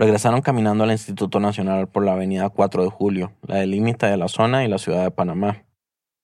Regresaron 0.00 0.40
caminando 0.40 0.82
al 0.82 0.92
Instituto 0.92 1.40
Nacional 1.40 1.86
por 1.86 2.02
la 2.02 2.14
avenida 2.14 2.48
4 2.48 2.84
de 2.84 2.88
Julio, 2.88 3.32
la 3.46 3.56
del 3.56 3.72
límite 3.72 4.06
de 4.06 4.16
la 4.16 4.28
zona 4.28 4.64
y 4.64 4.68
la 4.68 4.78
ciudad 4.78 5.04
de 5.04 5.10
Panamá. 5.10 5.66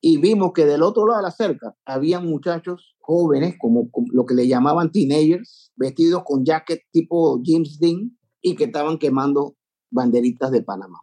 Y 0.01 0.17
vimos 0.17 0.53
que 0.55 0.65
del 0.65 0.83
otro 0.83 1.07
lado 1.07 1.19
de 1.19 1.25
la 1.25 1.31
cerca 1.31 1.77
había 1.85 2.19
muchachos 2.19 2.97
jóvenes, 3.01 3.57
como, 3.61 3.91
lo 4.15 4.25
que 4.25 4.33
le 4.33 4.49
llamaban 4.49 4.91
teenagers, 4.91 5.73
vestidos 5.77 6.23
con 6.25 6.43
jacket 6.43 6.85
tipo 6.91 7.39
James 7.45 7.79
Dean 7.79 8.17
y 8.41 8.57
que 8.57 8.65
estaban 8.65 8.97
quemando 8.97 9.57
banderitas 9.91 10.51
de 10.51 10.63
Panamá. 10.63 11.01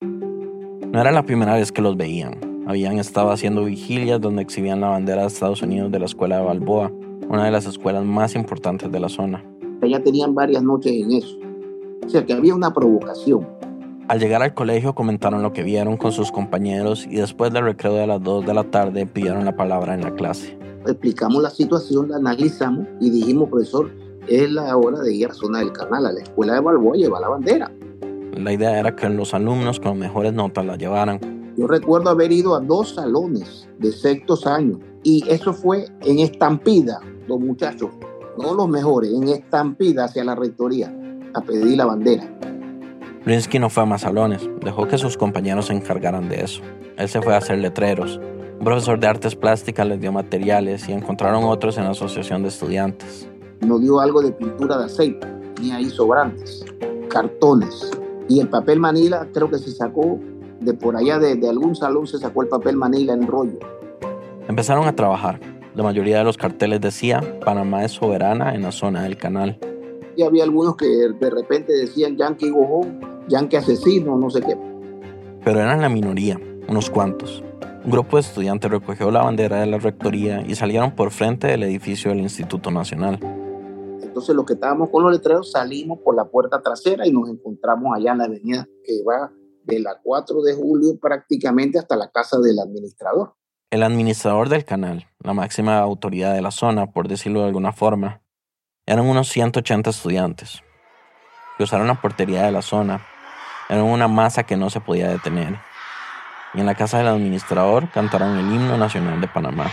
No 0.00 0.98
era 0.98 1.12
la 1.12 1.26
primera 1.26 1.56
vez 1.56 1.72
que 1.72 1.82
los 1.82 1.94
veían. 1.94 2.64
Habían 2.66 2.98
estado 2.98 3.32
haciendo 3.32 3.66
vigilias 3.66 4.18
donde 4.18 4.40
exhibían 4.40 4.80
la 4.80 4.88
bandera 4.88 5.20
de 5.20 5.28
Estados 5.28 5.60
Unidos 5.60 5.92
de 5.92 5.98
la 5.98 6.06
escuela 6.06 6.38
de 6.38 6.44
Balboa, 6.44 6.90
una 7.28 7.44
de 7.44 7.50
las 7.50 7.66
escuelas 7.66 8.02
más 8.06 8.34
importantes 8.34 8.90
de 8.90 8.98
la 8.98 9.10
zona. 9.10 9.44
Ya 9.86 10.02
tenían 10.02 10.34
varias 10.34 10.62
noches 10.62 10.90
en 10.90 11.12
eso. 11.12 11.44
O 12.04 12.08
sea 12.08 12.24
que 12.24 12.34
había 12.34 12.54
una 12.54 12.72
provocación. 12.72 13.46
Al 14.08 14.20
llegar 14.20 14.42
al 14.42 14.52
colegio 14.52 14.94
comentaron 14.94 15.42
lo 15.42 15.54
que 15.54 15.62
vieron 15.62 15.96
con 15.96 16.12
sus 16.12 16.30
compañeros 16.30 17.06
y 17.08 17.16
después 17.16 17.50
del 17.52 17.64
recreo 17.64 17.94
de 17.94 18.06
las 18.06 18.22
2 18.22 18.44
de 18.44 18.52
la 18.52 18.64
tarde 18.64 19.06
pidieron 19.06 19.46
la 19.46 19.56
palabra 19.56 19.94
en 19.94 20.02
la 20.02 20.14
clase. 20.14 20.58
Explicamos 20.86 21.42
la 21.42 21.48
situación, 21.48 22.10
la 22.10 22.16
analizamos 22.16 22.86
y 23.00 23.08
dijimos, 23.08 23.48
profesor, 23.48 23.90
es 24.28 24.50
la 24.50 24.76
hora 24.76 25.00
de 25.00 25.14
ir 25.14 25.30
a 25.30 25.32
zona 25.32 25.60
del 25.60 25.72
canal, 25.72 26.04
a 26.04 26.12
la 26.12 26.20
escuela 26.20 26.54
de 26.54 26.60
Balboa, 26.60 26.96
llevar 26.96 27.22
la 27.22 27.28
bandera. 27.28 27.72
La 28.36 28.52
idea 28.52 28.78
era 28.78 28.94
que 28.94 29.08
los 29.08 29.32
alumnos 29.32 29.80
con 29.80 29.98
mejores 29.98 30.34
notas 30.34 30.66
la 30.66 30.76
llevaran. 30.76 31.18
Yo 31.56 31.66
recuerdo 31.66 32.10
haber 32.10 32.30
ido 32.32 32.54
a 32.54 32.60
dos 32.60 32.96
salones 32.96 33.66
de 33.78 33.90
sextos 33.90 34.46
años 34.46 34.78
y 35.02 35.24
eso 35.30 35.54
fue 35.54 35.86
en 36.02 36.18
estampida, 36.18 37.00
los 37.26 37.40
muchachos, 37.40 37.90
no 38.36 38.52
los 38.52 38.68
mejores, 38.68 39.10
en 39.10 39.28
estampida 39.28 40.04
hacia 40.04 40.24
la 40.24 40.34
rectoría 40.34 40.94
a 41.34 41.40
pedir 41.40 41.76
la 41.76 41.86
bandera. 41.86 42.24
Rinsky 43.26 43.58
no 43.58 43.70
fue 43.70 43.82
a 43.82 43.86
más 43.86 44.02
salones, 44.02 44.48
dejó 44.62 44.86
que 44.86 44.98
sus 44.98 45.16
compañeros 45.16 45.66
se 45.66 45.72
encargaran 45.72 46.28
de 46.28 46.42
eso. 46.42 46.62
Él 46.96 47.08
se 47.08 47.22
fue 47.22 47.34
a 47.34 47.38
hacer 47.38 47.58
letreros. 47.58 48.20
Un 48.58 48.64
profesor 48.64 49.00
de 49.00 49.06
artes 49.06 49.34
plásticas 49.34 49.86
les 49.86 50.00
dio 50.00 50.12
materiales 50.12 50.88
y 50.88 50.92
encontraron 50.92 51.44
otros 51.44 51.78
en 51.78 51.84
la 51.84 51.90
asociación 51.90 52.42
de 52.42 52.48
estudiantes. 52.48 53.28
Nos 53.60 53.80
dio 53.80 54.00
algo 54.00 54.20
de 54.20 54.32
pintura 54.32 54.76
de 54.76 54.84
aceite, 54.84 55.26
tenía 55.54 55.76
ahí 55.76 55.88
sobrantes, 55.88 56.64
cartones. 57.08 57.90
Y 58.28 58.40
el 58.40 58.48
papel 58.48 58.78
manila 58.78 59.26
creo 59.32 59.50
que 59.50 59.58
se 59.58 59.70
sacó 59.70 60.20
de 60.60 60.74
por 60.74 60.96
allá, 60.96 61.18
de, 61.18 61.34
de 61.36 61.48
algún 61.48 61.74
salón 61.74 62.06
se 62.06 62.18
sacó 62.18 62.42
el 62.42 62.48
papel 62.48 62.76
manila 62.76 63.14
en 63.14 63.26
rollo. 63.26 63.58
Empezaron 64.48 64.86
a 64.86 64.94
trabajar. 64.94 65.40
La 65.74 65.82
mayoría 65.82 66.18
de 66.18 66.24
los 66.24 66.36
carteles 66.36 66.80
decía, 66.80 67.22
Panamá 67.44 67.84
es 67.84 67.92
soberana 67.92 68.54
en 68.54 68.62
la 68.62 68.70
zona 68.70 69.02
del 69.02 69.16
canal 69.16 69.58
y 70.16 70.22
había 70.22 70.44
algunos 70.44 70.76
que 70.76 70.86
de 70.86 71.30
repente 71.30 71.72
decían 71.72 72.16
Yankee 72.16 72.50
Gojón, 72.50 73.00
Yankee 73.28 73.56
asesino, 73.56 74.16
no 74.16 74.30
sé 74.30 74.40
qué. 74.40 74.56
Pero 75.44 75.60
eran 75.60 75.80
la 75.80 75.88
minoría, 75.88 76.40
unos 76.68 76.90
cuantos. 76.90 77.42
Un 77.84 77.90
grupo 77.90 78.16
de 78.16 78.22
estudiantes 78.22 78.70
recogió 78.70 79.10
la 79.10 79.22
bandera 79.22 79.60
de 79.60 79.66
la 79.66 79.78
rectoría 79.78 80.40
y 80.40 80.54
salieron 80.54 80.94
por 80.94 81.10
frente 81.10 81.48
del 81.48 81.64
edificio 81.64 82.10
del 82.10 82.20
Instituto 82.20 82.70
Nacional. 82.70 83.18
Entonces 84.02 84.34
los 84.34 84.46
que 84.46 84.54
estábamos 84.54 84.90
con 84.90 85.02
los 85.02 85.12
letreros 85.12 85.50
salimos 85.50 85.98
por 85.98 86.14
la 86.14 86.24
puerta 86.24 86.62
trasera 86.62 87.06
y 87.06 87.12
nos 87.12 87.28
encontramos 87.28 87.94
allá 87.94 88.12
en 88.12 88.18
la 88.18 88.24
avenida 88.24 88.68
que 88.84 89.02
va 89.02 89.30
de 89.64 89.80
la 89.80 90.00
4 90.02 90.42
de 90.42 90.54
julio 90.54 90.98
prácticamente 91.00 91.78
hasta 91.78 91.96
la 91.96 92.10
casa 92.10 92.38
del 92.38 92.58
administrador. 92.58 93.34
El 93.70 93.82
administrador 93.82 94.48
del 94.48 94.64
canal, 94.64 95.06
la 95.18 95.34
máxima 95.34 95.78
autoridad 95.78 96.34
de 96.34 96.42
la 96.42 96.52
zona, 96.52 96.92
por 96.92 97.08
decirlo 97.08 97.40
de 97.40 97.46
alguna 97.46 97.72
forma, 97.72 98.22
eran 98.86 99.06
unos 99.06 99.28
180 99.28 99.90
estudiantes. 99.90 100.62
Cruzaron 101.56 101.86
la 101.86 102.00
portería 102.00 102.42
de 102.44 102.52
la 102.52 102.62
zona. 102.62 103.06
Eran 103.68 103.84
una 103.84 104.08
masa 104.08 104.44
que 104.44 104.56
no 104.56 104.68
se 104.68 104.80
podía 104.80 105.08
detener. 105.08 105.58
Y 106.52 106.60
en 106.60 106.66
la 106.66 106.74
casa 106.74 106.98
del 106.98 107.08
administrador 107.08 107.90
cantaron 107.90 108.36
el 108.36 108.44
himno 108.44 108.76
nacional 108.76 109.20
de 109.20 109.28
Panamá. 109.28 109.70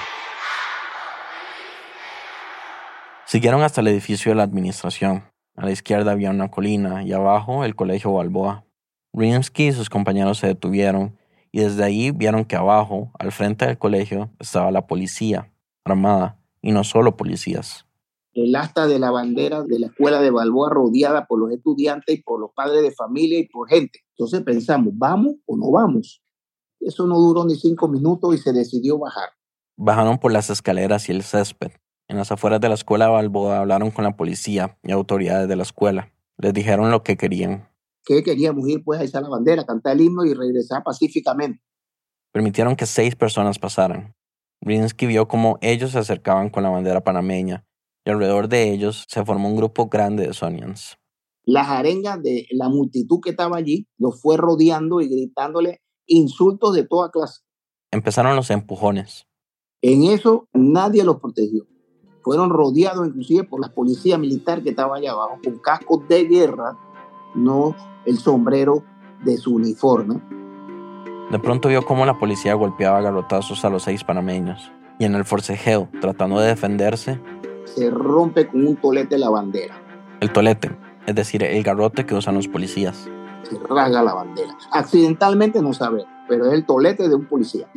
Siguieron 3.25 3.63
hasta 3.63 3.81
el 3.81 3.87
edificio 3.87 4.31
de 4.31 4.35
la 4.35 4.43
administración. 4.43 5.29
A 5.57 5.65
la 5.65 5.71
izquierda 5.71 6.11
había 6.11 6.29
una 6.29 6.49
colina 6.49 7.03
y 7.03 7.11
abajo 7.11 7.65
el 7.65 7.75
colegio 7.75 8.13
Balboa. 8.13 8.63
Rimsky 9.13 9.67
y 9.67 9.71
sus 9.73 9.89
compañeros 9.89 10.37
se 10.37 10.47
detuvieron 10.47 11.17
y 11.51 11.59
desde 11.59 11.83
ahí 11.83 12.11
vieron 12.11 12.45
que 12.45 12.55
abajo, 12.55 13.11
al 13.19 13.33
frente 13.33 13.65
del 13.65 13.77
colegio, 13.77 14.29
estaba 14.39 14.71
la 14.71 14.87
policía, 14.87 15.51
armada, 15.83 16.37
y 16.61 16.71
no 16.71 16.85
solo 16.85 17.17
policías. 17.17 17.85
El 18.33 18.55
asta 18.55 18.87
de 18.87 18.97
la 18.97 19.11
bandera 19.11 19.63
de 19.63 19.77
la 19.77 19.87
escuela 19.87 20.21
de 20.21 20.31
Balboa 20.31 20.69
rodeada 20.69 21.27
por 21.27 21.39
los 21.39 21.51
estudiantes 21.51 22.19
y 22.19 22.21
por 22.21 22.39
los 22.39 22.51
padres 22.55 22.81
de 22.81 22.91
familia 22.91 23.39
y 23.39 23.47
por 23.47 23.67
gente. 23.67 23.99
Entonces 24.15 24.41
pensamos, 24.41 24.93
¿vamos 24.95 25.35
o 25.45 25.57
no 25.57 25.69
vamos? 25.69 26.23
Eso 26.79 27.05
no 27.07 27.19
duró 27.19 27.45
ni 27.45 27.55
cinco 27.55 27.89
minutos 27.89 28.33
y 28.33 28.37
se 28.37 28.53
decidió 28.53 28.97
bajar. 28.97 29.29
Bajaron 29.75 30.17
por 30.17 30.31
las 30.31 30.49
escaleras 30.49 31.09
y 31.09 31.11
el 31.11 31.23
césped. 31.23 31.71
En 32.07 32.17
las 32.17 32.31
afueras 32.31 32.61
de 32.61 32.69
la 32.69 32.75
escuela 32.75 33.05
de 33.05 33.11
Balboa 33.11 33.59
hablaron 33.59 33.91
con 33.91 34.05
la 34.05 34.15
policía 34.15 34.77
y 34.83 34.91
autoridades 34.91 35.49
de 35.49 35.55
la 35.55 35.63
escuela. 35.63 36.13
Les 36.37 36.53
dijeron 36.53 36.89
lo 36.89 37.03
que 37.03 37.17
querían, 37.17 37.69
que 38.05 38.23
queríamos 38.23 38.67
ir 38.67 38.83
pues 38.83 39.13
a 39.13 39.21
la 39.21 39.29
bandera, 39.29 39.65
cantar 39.65 39.93
el 39.93 40.01
himno 40.01 40.25
y 40.25 40.33
regresar 40.33 40.83
pacíficamente. 40.83 41.61
Permitieron 42.31 42.75
que 42.75 42.85
seis 42.85 43.15
personas 43.15 43.59
pasaran. 43.59 44.15
Brinsky 44.61 45.05
vio 45.05 45.27
cómo 45.27 45.57
ellos 45.61 45.91
se 45.91 45.99
acercaban 45.99 46.49
con 46.49 46.63
la 46.63 46.69
bandera 46.69 47.03
panameña 47.03 47.65
y 48.05 48.09
alrededor 48.09 48.47
de 48.47 48.71
ellos 48.71 49.05
se 49.07 49.23
formó 49.23 49.49
un 49.49 49.55
grupo 49.55 49.87
grande 49.87 50.27
de 50.27 50.33
Sonians. 50.33 50.97
Las 51.43 51.69
arengas 51.69 52.21
de 52.21 52.47
la 52.51 52.69
multitud 52.69 53.19
que 53.19 53.31
estaba 53.31 53.57
allí 53.57 53.87
los 53.97 54.21
fue 54.21 54.37
rodeando 54.37 55.01
y 55.01 55.09
gritándole 55.09 55.81
insultos 56.05 56.73
de 56.75 56.85
toda 56.85 57.09
clase. 57.09 57.41
Empezaron 57.91 58.35
los 58.35 58.49
empujones. 58.51 59.27
En 59.81 60.03
eso 60.03 60.47
nadie 60.53 61.03
los 61.03 61.19
protegió. 61.19 61.65
Fueron 62.23 62.51
rodeados 62.51 63.07
inclusive 63.07 63.43
por 63.43 63.59
la 63.59 63.73
policía 63.73 64.17
militar 64.17 64.61
que 64.61 64.69
estaba 64.69 64.97
allá 64.97 65.11
abajo 65.11 65.39
con 65.43 65.57
cascos 65.57 66.07
de 66.07 66.25
guerra, 66.25 66.77
no 67.33 67.75
el 68.05 68.19
sombrero 68.19 68.83
de 69.25 69.37
su 69.37 69.55
uniforme. 69.55 70.21
De 71.31 71.39
pronto 71.39 71.69
vio 71.69 71.83
cómo 71.83 72.05
la 72.05 72.19
policía 72.19 72.53
golpeaba 72.53 73.01
garrotazos 73.01 73.65
a 73.65 73.69
los 73.69 73.83
seis 73.83 74.03
panameños 74.03 74.71
y 74.99 75.05
en 75.05 75.15
el 75.15 75.25
forcejeo, 75.25 75.89
tratando 75.99 76.39
de 76.39 76.49
defenderse, 76.49 77.19
se 77.75 77.89
rompe 77.89 78.47
con 78.47 78.65
un 78.65 78.75
tolete 78.75 79.17
la 79.17 79.29
bandera. 79.29 79.75
El 80.19 80.31
tolete, 80.31 80.71
es 81.05 81.15
decir, 81.15 81.43
el 81.43 81.63
garrote 81.63 82.05
que 82.05 82.15
usan 82.15 82.35
los 82.35 82.47
policías. 82.47 83.09
Se 83.43 83.57
rasga 83.69 84.03
la 84.03 84.13
bandera. 84.13 84.55
Accidentalmente 84.71 85.61
no 85.61 85.73
sabe, 85.73 86.05
pero 86.27 86.45
es 86.45 86.53
el 86.53 86.65
tolete 86.65 87.09
de 87.09 87.15
un 87.15 87.25
policía. 87.25 87.67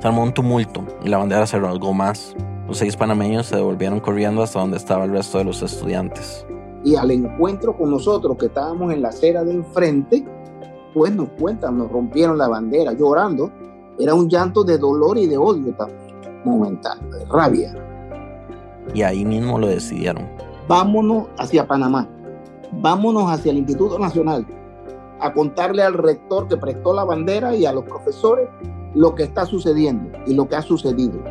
Se 0.00 0.08
armó 0.08 0.22
un 0.22 0.32
tumulto 0.32 0.84
y 1.02 1.08
la 1.08 1.18
bandera 1.18 1.46
se 1.46 1.58
rasgó 1.58 1.92
más. 1.92 2.36
Los 2.68 2.78
seis 2.78 2.96
panameños 2.96 3.46
se 3.46 3.56
devolvieron 3.56 4.00
corriendo 4.00 4.42
hasta 4.42 4.60
donde 4.60 4.76
estaba 4.76 5.04
el 5.04 5.12
resto 5.12 5.38
de 5.38 5.44
los 5.44 5.62
estudiantes 5.62 6.46
y 6.86 6.94
al 6.94 7.10
encuentro 7.10 7.76
con 7.76 7.90
nosotros 7.90 8.36
que 8.38 8.46
estábamos 8.46 8.92
en 8.92 9.02
la 9.02 9.08
acera 9.08 9.42
de 9.42 9.52
enfrente, 9.52 10.24
pues 10.94 11.12
nos 11.12 11.30
cuentan, 11.30 11.78
nos 11.78 11.90
rompieron 11.90 12.38
la 12.38 12.46
bandera 12.46 12.92
llorando. 12.92 13.50
Era 13.98 14.14
un 14.14 14.28
llanto 14.28 14.62
de 14.62 14.78
dolor 14.78 15.18
y 15.18 15.26
de 15.26 15.36
odio 15.36 15.74
también, 15.74 16.14
momentáneo, 16.44 17.10
de 17.10 17.24
rabia. 17.24 17.74
Y 18.94 19.02
ahí 19.02 19.24
mismo 19.24 19.58
lo 19.58 19.66
decidieron. 19.66 20.28
Vámonos 20.68 21.28
hacia 21.38 21.66
Panamá, 21.66 22.08
vámonos 22.72 23.30
hacia 23.30 23.52
el 23.52 23.58
Instituto 23.58 23.98
Nacional 23.98 24.46
a 25.20 25.32
contarle 25.32 25.82
al 25.82 25.94
rector 25.94 26.48
que 26.48 26.56
prestó 26.56 26.92
la 26.92 27.04
bandera 27.04 27.54
y 27.54 27.64
a 27.64 27.72
los 27.72 27.84
profesores 27.84 28.48
lo 28.94 29.14
que 29.14 29.22
está 29.22 29.46
sucediendo 29.46 30.10
y 30.26 30.34
lo 30.34 30.48
que 30.48 30.56
ha 30.56 30.62
sucedido. 30.62 31.22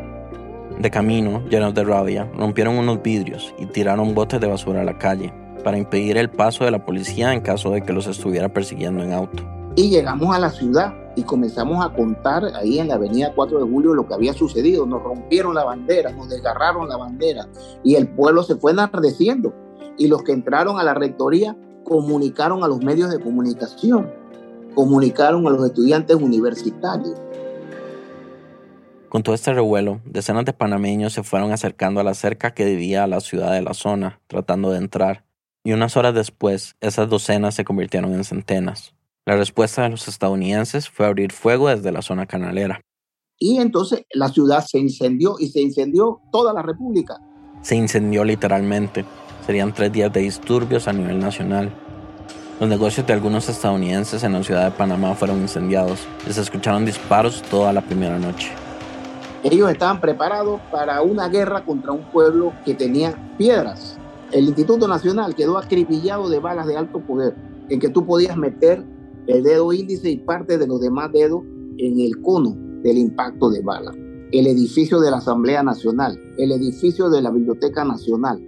De 0.78 0.90
camino, 0.90 1.42
llenos 1.48 1.74
de 1.74 1.84
rabia, 1.84 2.30
rompieron 2.36 2.76
unos 2.76 3.02
vidrios 3.02 3.54
y 3.58 3.66
tiraron 3.66 4.14
botes 4.14 4.40
de 4.40 4.46
basura 4.46 4.82
a 4.82 4.84
la 4.84 4.98
calle 4.98 5.32
para 5.64 5.78
impedir 5.78 6.16
el 6.16 6.30
paso 6.30 6.64
de 6.64 6.70
la 6.70 6.84
policía 6.84 7.32
en 7.32 7.40
caso 7.40 7.70
de 7.70 7.82
que 7.82 7.92
los 7.92 8.06
estuviera 8.06 8.48
persiguiendo 8.48 9.02
en 9.02 9.12
auto. 9.12 9.42
Y 9.74 9.90
llegamos 9.90 10.34
a 10.34 10.38
la 10.38 10.50
ciudad 10.50 10.94
y 11.16 11.22
comenzamos 11.22 11.84
a 11.84 11.92
contar 11.92 12.44
ahí 12.54 12.78
en 12.78 12.88
la 12.88 12.94
avenida 12.94 13.32
4 13.34 13.64
de 13.64 13.70
julio 13.70 13.94
lo 13.94 14.06
que 14.06 14.14
había 14.14 14.34
sucedido. 14.34 14.86
Nos 14.86 15.02
rompieron 15.02 15.54
la 15.54 15.64
bandera, 15.64 16.12
nos 16.12 16.28
desgarraron 16.28 16.88
la 16.88 16.96
bandera 16.96 17.48
y 17.82 17.96
el 17.96 18.06
pueblo 18.08 18.42
se 18.42 18.56
fue 18.56 18.72
enardeciendo. 18.72 19.54
Y 19.98 20.08
los 20.08 20.22
que 20.22 20.32
entraron 20.32 20.78
a 20.78 20.84
la 20.84 20.94
rectoría 20.94 21.56
comunicaron 21.82 22.62
a 22.62 22.68
los 22.68 22.82
medios 22.82 23.10
de 23.10 23.18
comunicación, 23.18 24.12
comunicaron 24.74 25.46
a 25.46 25.50
los 25.50 25.64
estudiantes 25.64 26.16
universitarios. 26.16 27.18
Con 29.08 29.22
todo 29.22 29.34
este 29.34 29.54
revuelo, 29.54 30.00
decenas 30.04 30.44
de 30.44 30.52
panameños 30.52 31.14
se 31.14 31.22
fueron 31.22 31.50
acercando 31.50 32.00
a 32.00 32.04
la 32.04 32.12
cerca 32.12 32.52
que 32.52 32.66
dividía 32.66 33.04
a 33.04 33.06
la 33.06 33.20
ciudad 33.20 33.52
de 33.52 33.62
la 33.62 33.72
zona, 33.72 34.20
tratando 34.26 34.70
de 34.70 34.78
entrar 34.78 35.26
y 35.66 35.72
unas 35.72 35.96
horas 35.96 36.14
después 36.14 36.76
esas 36.80 37.08
docenas 37.08 37.56
se 37.56 37.64
convirtieron 37.64 38.14
en 38.14 38.22
centenas. 38.22 38.95
La 39.26 39.36
respuesta 39.36 39.82
de 39.82 39.90
los 39.90 40.06
estadounidenses 40.06 40.88
fue 40.88 41.04
abrir 41.04 41.32
fuego 41.32 41.68
desde 41.68 41.90
la 41.90 42.00
zona 42.00 42.26
canalera. 42.26 42.80
Y 43.38 43.58
entonces 43.58 44.04
la 44.14 44.28
ciudad 44.28 44.64
se 44.64 44.78
incendió 44.78 45.34
y 45.40 45.48
se 45.48 45.60
incendió 45.60 46.20
toda 46.30 46.52
la 46.52 46.62
república. 46.62 47.18
Se 47.60 47.74
incendió 47.74 48.24
literalmente. 48.24 49.04
Serían 49.44 49.74
tres 49.74 49.92
días 49.92 50.12
de 50.12 50.20
disturbios 50.20 50.86
a 50.86 50.92
nivel 50.92 51.18
nacional. 51.18 51.72
Los 52.60 52.68
negocios 52.68 53.06
de 53.06 53.12
algunos 53.12 53.48
estadounidenses 53.48 54.22
en 54.22 54.32
la 54.32 54.42
ciudad 54.44 54.64
de 54.64 54.70
Panamá 54.70 55.14
fueron 55.14 55.40
incendiados 55.40 56.06
se 56.30 56.40
escucharon 56.40 56.86
disparos 56.86 57.42
toda 57.42 57.72
la 57.72 57.82
primera 57.82 58.18
noche. 58.18 58.52
Ellos 59.42 59.70
estaban 59.70 60.00
preparados 60.00 60.60
para 60.70 61.02
una 61.02 61.28
guerra 61.28 61.64
contra 61.64 61.92
un 61.92 62.04
pueblo 62.04 62.52
que 62.64 62.74
tenía 62.74 63.14
piedras 63.36 63.98
el 64.32 64.46
Instituto 64.46 64.88
Nacional 64.88 65.34
quedó 65.34 65.56
acribillado 65.56 66.28
de 66.28 66.40
balas 66.40 66.66
de 66.66 66.76
alto 66.76 67.00
poder, 67.00 67.34
en 67.68 67.78
que 67.78 67.88
tú 67.88 68.04
podías 68.04 68.36
meter 68.36 68.82
el 69.26 69.42
dedo 69.42 69.72
índice 69.72 70.10
y 70.10 70.16
parte 70.16 70.58
de 70.58 70.66
los 70.66 70.80
demás 70.80 71.12
dedos 71.12 71.42
en 71.78 72.00
el 72.00 72.20
cono 72.22 72.56
del 72.82 72.98
impacto 72.98 73.50
de 73.50 73.62
bala. 73.62 73.92
El 74.32 74.46
edificio 74.46 75.00
de 75.00 75.10
la 75.10 75.18
Asamblea 75.18 75.62
Nacional, 75.62 76.20
el 76.38 76.52
edificio 76.52 77.10
de 77.10 77.22
la 77.22 77.30
Biblioteca 77.30 77.84
Nacional. 77.84 78.46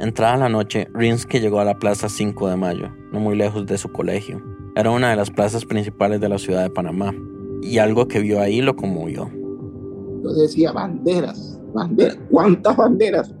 Entrada 0.00 0.36
la 0.36 0.48
noche, 0.48 0.88
Rinsky 0.92 1.40
llegó 1.40 1.60
a 1.60 1.64
la 1.64 1.78
Plaza 1.78 2.08
5 2.08 2.48
de 2.48 2.56
Mayo, 2.56 2.88
no 3.12 3.20
muy 3.20 3.36
lejos 3.36 3.66
de 3.66 3.78
su 3.78 3.90
colegio. 3.92 4.42
Era 4.74 4.90
una 4.90 5.10
de 5.10 5.16
las 5.16 5.30
plazas 5.30 5.64
principales 5.64 6.20
de 6.20 6.28
la 6.28 6.38
ciudad 6.38 6.62
de 6.62 6.70
Panamá, 6.70 7.14
y 7.62 7.78
algo 7.78 8.08
que 8.08 8.20
vio 8.20 8.40
ahí 8.40 8.60
lo 8.60 8.74
conmovió. 8.76 9.30
Yo 10.22 10.32
decía, 10.32 10.72
banderas, 10.72 11.60
banderas, 11.72 12.18
¿cuántas 12.30 12.76
banderas? 12.76 13.34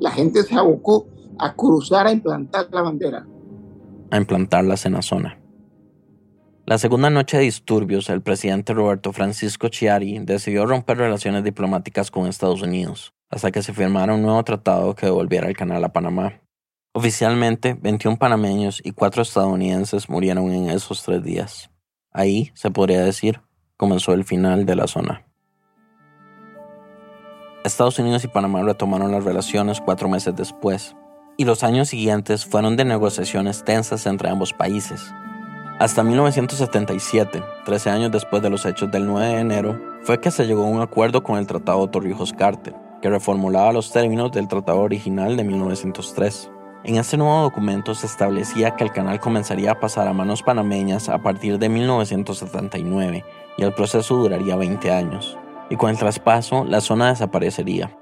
la 0.00 0.10
gente 0.10 0.42
se 0.42 0.54
abocó 0.56 1.06
a 1.38 1.54
cruzar 1.54 2.06
a 2.06 2.12
implantar 2.12 2.66
la 2.72 2.82
bandera. 2.82 3.26
A 4.10 4.16
implantarlas 4.16 4.86
en 4.86 4.94
la 4.94 5.02
zona. 5.02 5.39
La 6.70 6.78
segunda 6.78 7.10
noche 7.10 7.36
de 7.36 7.42
disturbios, 7.42 8.08
el 8.10 8.22
presidente 8.22 8.72
Roberto 8.74 9.12
Francisco 9.12 9.66
Chiari 9.66 10.20
decidió 10.20 10.66
romper 10.66 10.98
relaciones 10.98 11.42
diplomáticas 11.42 12.12
con 12.12 12.28
Estados 12.28 12.62
Unidos, 12.62 13.12
hasta 13.28 13.50
que 13.50 13.60
se 13.60 13.72
firmara 13.72 14.14
un 14.14 14.22
nuevo 14.22 14.44
tratado 14.44 14.94
que 14.94 15.06
devolviera 15.06 15.48
el 15.48 15.56
canal 15.56 15.82
a 15.82 15.92
Panamá. 15.92 16.40
Oficialmente, 16.92 17.74
21 17.74 18.18
panameños 18.18 18.80
y 18.84 18.92
4 18.92 19.22
estadounidenses 19.22 20.08
murieron 20.08 20.48
en 20.52 20.70
esos 20.70 21.02
tres 21.02 21.24
días. 21.24 21.70
Ahí, 22.12 22.52
se 22.54 22.70
podría 22.70 23.02
decir, 23.02 23.40
comenzó 23.76 24.12
el 24.12 24.22
final 24.22 24.64
de 24.64 24.76
la 24.76 24.86
zona. 24.86 25.26
Estados 27.64 27.98
Unidos 27.98 28.22
y 28.22 28.28
Panamá 28.28 28.62
retomaron 28.62 29.10
las 29.10 29.24
relaciones 29.24 29.80
cuatro 29.80 30.08
meses 30.08 30.36
después, 30.36 30.94
y 31.36 31.46
los 31.46 31.64
años 31.64 31.88
siguientes 31.88 32.46
fueron 32.46 32.76
de 32.76 32.84
negociaciones 32.84 33.64
tensas 33.64 34.06
entre 34.06 34.28
ambos 34.28 34.52
países. 34.52 35.12
Hasta 35.80 36.02
1977, 36.02 37.42
13 37.64 37.88
años 37.88 38.12
después 38.12 38.42
de 38.42 38.50
los 38.50 38.66
hechos 38.66 38.90
del 38.90 39.06
9 39.06 39.26
de 39.26 39.40
enero, 39.40 39.80
fue 40.02 40.20
que 40.20 40.30
se 40.30 40.46
llegó 40.46 40.64
a 40.64 40.68
un 40.68 40.82
acuerdo 40.82 41.22
con 41.22 41.38
el 41.38 41.46
Tratado 41.46 41.88
Torrijos-Carter, 41.88 42.74
que 43.00 43.08
reformulaba 43.08 43.72
los 43.72 43.90
términos 43.90 44.30
del 44.30 44.46
tratado 44.46 44.80
original 44.80 45.38
de 45.38 45.44
1903. 45.44 46.50
En 46.84 46.96
este 46.96 47.16
nuevo 47.16 47.40
documento 47.40 47.94
se 47.94 48.04
establecía 48.04 48.76
que 48.76 48.84
el 48.84 48.92
canal 48.92 49.20
comenzaría 49.20 49.70
a 49.70 49.80
pasar 49.80 50.06
a 50.06 50.12
manos 50.12 50.42
panameñas 50.42 51.08
a 51.08 51.22
partir 51.22 51.58
de 51.58 51.70
1979 51.70 53.24
y 53.56 53.62
el 53.62 53.72
proceso 53.72 54.16
duraría 54.16 54.56
20 54.56 54.92
años 54.92 55.38
y 55.70 55.76
con 55.76 55.88
el 55.88 55.96
traspaso 55.96 56.66
la 56.66 56.82
zona 56.82 57.08
desaparecería. 57.08 57.96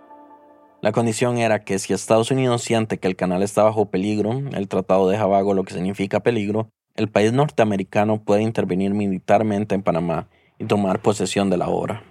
La 0.81 0.91
condición 0.91 1.39
era 1.39 1.63
que 1.63 1.79
si 1.79 1.93
Estados 1.93 2.33
Unidos 2.33 2.63
siente 2.63 2.99
que 2.99 3.07
el 3.07 3.15
canal 3.15 3.45
está 3.45 3.63
bajo 3.63 3.89
peligro, 3.89 4.33
el 4.33 4.67
tratado 4.67 5.09
deja 5.09 5.27
vago 5.27 5.55
lo 5.55 5.63
que 5.63 5.75
significa 5.75 6.19
peligro, 6.21 6.73
el 6.99 7.09
país 7.09 7.33
norteamericano 7.33 8.25
puede 8.25 8.43
intervenir 8.43 8.93
militarmente 8.93 9.77
en 9.77 9.85
Panamá 9.85 10.29
y 10.59 10.65
tomar 10.65 11.01
posesión 11.01 11.49
de 11.49 11.57
la 11.57 11.69
obra. 11.69 12.03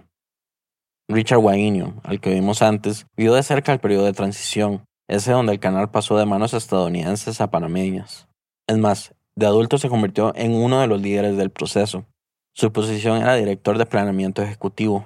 Richard 1.10 1.40
Guainio, 1.40 1.96
al 2.04 2.22
que 2.22 2.34
vimos 2.34 2.62
antes, 2.62 3.06
vio 3.18 3.34
de 3.34 3.44
cerca 3.44 3.74
el 3.74 3.80
periodo 3.80 4.06
de 4.06 4.14
transición, 4.14 4.86
ese 5.10 5.34
donde 5.34 5.52
el 5.52 5.60
canal 5.60 5.92
pasó 5.92 6.18
de 6.18 6.26
manos 6.26 6.54
estadounidenses 6.54 7.42
a 7.42 7.52
panameñas. 7.52 8.30
Es 8.66 8.78
más, 8.78 9.14
de 9.36 9.46
adulto 9.46 9.78
se 9.78 9.90
convirtió 9.90 10.34
en 10.36 10.56
uno 10.56 10.80
de 10.80 10.88
los 10.88 11.02
líderes 11.02 11.36
del 11.36 11.50
proceso. 11.50 12.06
Su 12.56 12.72
posición 12.72 13.18
era 13.18 13.36
director 13.36 13.78
de 13.78 13.86
planeamiento 13.86 14.42
ejecutivo. 14.42 15.06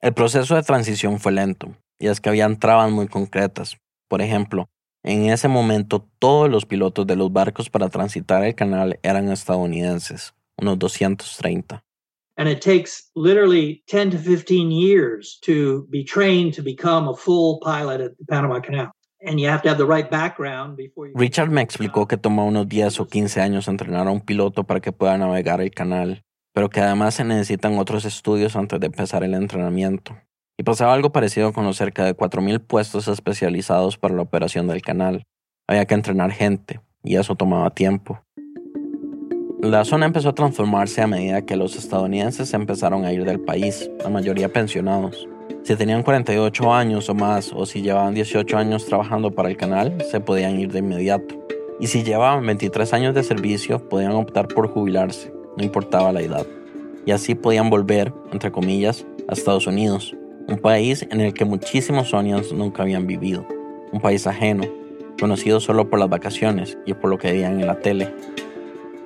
El 0.00 0.14
proceso 0.14 0.54
de 0.54 0.62
transición 0.62 1.20
fue 1.20 1.32
lento, 1.32 1.76
y 1.98 2.06
es 2.06 2.22
que 2.22 2.30
habían 2.30 2.58
trabas 2.58 2.90
muy 2.90 3.06
concretas. 3.06 3.76
Por 4.08 4.22
ejemplo, 4.22 4.66
en 5.02 5.26
ese 5.26 5.48
momento 5.48 6.06
todos 6.18 6.50
los 6.50 6.66
pilotos 6.66 7.06
de 7.06 7.16
los 7.16 7.32
barcos 7.32 7.70
para 7.70 7.88
transitar 7.88 8.44
el 8.44 8.54
canal 8.54 8.98
eran 9.02 9.30
estadounidenses, 9.30 10.34
unos 10.56 10.78
230. 10.78 11.82
And 12.36 12.48
it 12.48 12.62
takes 12.62 13.10
literally 13.14 13.82
10 13.88 14.12
to 14.12 14.18
15 14.18 14.70
years 14.70 15.38
to 15.42 15.86
be 15.90 16.04
trained 16.04 16.54
to 16.54 16.62
become 16.62 17.08
a 17.08 17.14
full 17.14 17.60
pilot 17.60 18.00
at 18.00 18.16
the 18.18 18.24
Panama 18.24 18.60
Canal. 18.60 18.92
Richard 21.14 21.50
me 21.50 21.60
explicó 21.60 22.08
que 22.08 22.16
toma 22.16 22.44
unos 22.44 22.68
10 22.68 23.00
o 23.00 23.06
15 23.06 23.40
años 23.42 23.68
entrenar 23.68 24.08
a 24.08 24.10
un 24.10 24.22
piloto 24.22 24.64
para 24.64 24.80
que 24.80 24.92
pueda 24.92 25.18
navegar 25.18 25.60
el 25.60 25.70
canal, 25.72 26.24
pero 26.54 26.70
que 26.70 26.80
además 26.80 27.14
se 27.14 27.24
necesitan 27.24 27.78
otros 27.78 28.06
estudios 28.06 28.56
antes 28.56 28.80
de 28.80 28.86
empezar 28.86 29.22
el 29.22 29.34
entrenamiento. 29.34 30.16
Y 30.60 30.62
pasaba 30.62 30.92
algo 30.92 31.10
parecido 31.10 31.54
con 31.54 31.64
los 31.64 31.78
cerca 31.78 32.04
de 32.04 32.14
4.000 32.14 32.60
puestos 32.60 33.08
especializados 33.08 33.96
para 33.96 34.14
la 34.14 34.20
operación 34.20 34.66
del 34.66 34.82
canal. 34.82 35.24
Había 35.66 35.86
que 35.86 35.94
entrenar 35.94 36.32
gente, 36.32 36.82
y 37.02 37.16
eso 37.16 37.34
tomaba 37.34 37.70
tiempo. 37.70 38.20
La 39.62 39.86
zona 39.86 40.04
empezó 40.04 40.28
a 40.28 40.34
transformarse 40.34 41.00
a 41.00 41.06
medida 41.06 41.46
que 41.46 41.56
los 41.56 41.76
estadounidenses 41.76 42.52
empezaron 42.52 43.06
a 43.06 43.12
ir 43.14 43.24
del 43.24 43.40
país, 43.40 43.90
la 44.04 44.10
mayoría 44.10 44.52
pensionados. 44.52 45.26
Si 45.62 45.74
tenían 45.76 46.02
48 46.02 46.74
años 46.74 47.08
o 47.08 47.14
más, 47.14 47.54
o 47.54 47.64
si 47.64 47.80
llevaban 47.80 48.12
18 48.12 48.58
años 48.58 48.84
trabajando 48.84 49.30
para 49.30 49.48
el 49.48 49.56
canal, 49.56 49.96
se 50.10 50.20
podían 50.20 50.60
ir 50.60 50.70
de 50.72 50.80
inmediato. 50.80 51.42
Y 51.80 51.86
si 51.86 52.02
llevaban 52.02 52.44
23 52.44 52.92
años 52.92 53.14
de 53.14 53.22
servicio, 53.22 53.88
podían 53.88 54.12
optar 54.12 54.46
por 54.46 54.68
jubilarse, 54.68 55.32
no 55.56 55.64
importaba 55.64 56.12
la 56.12 56.20
edad. 56.20 56.46
Y 57.06 57.12
así 57.12 57.34
podían 57.34 57.70
volver, 57.70 58.12
entre 58.30 58.52
comillas, 58.52 59.06
a 59.26 59.32
Estados 59.32 59.66
Unidos, 59.66 60.14
un 60.48 60.58
país 60.58 61.06
en 61.10 61.20
el 61.20 61.32
que 61.34 61.44
muchísimos 61.44 62.10
Sonians 62.10 62.52
nunca 62.52 62.82
habían 62.82 63.06
vivido, 63.06 63.46
un 63.92 64.00
país 64.00 64.26
ajeno, 64.26 64.64
conocido 65.18 65.60
solo 65.60 65.88
por 65.88 65.98
las 65.98 66.08
vacaciones 66.08 66.78
y 66.86 66.94
por 66.94 67.10
lo 67.10 67.18
que 67.18 67.30
veían 67.30 67.60
en 67.60 67.66
la 67.66 67.80
tele. 67.80 68.14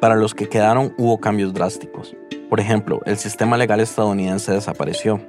Para 0.01 0.16
los 0.16 0.35
que 0.35 0.49
quedaron 0.49 0.94
hubo 0.99 1.18
cambios 1.18 1.53
drásticos. 1.53 2.14
Por 2.49 2.61
ejemplo, 2.61 3.01
el 3.05 3.16
sistema 3.16 3.57
legal 3.57 3.81
estadounidense 3.81 4.53
desapareció. 4.53 5.20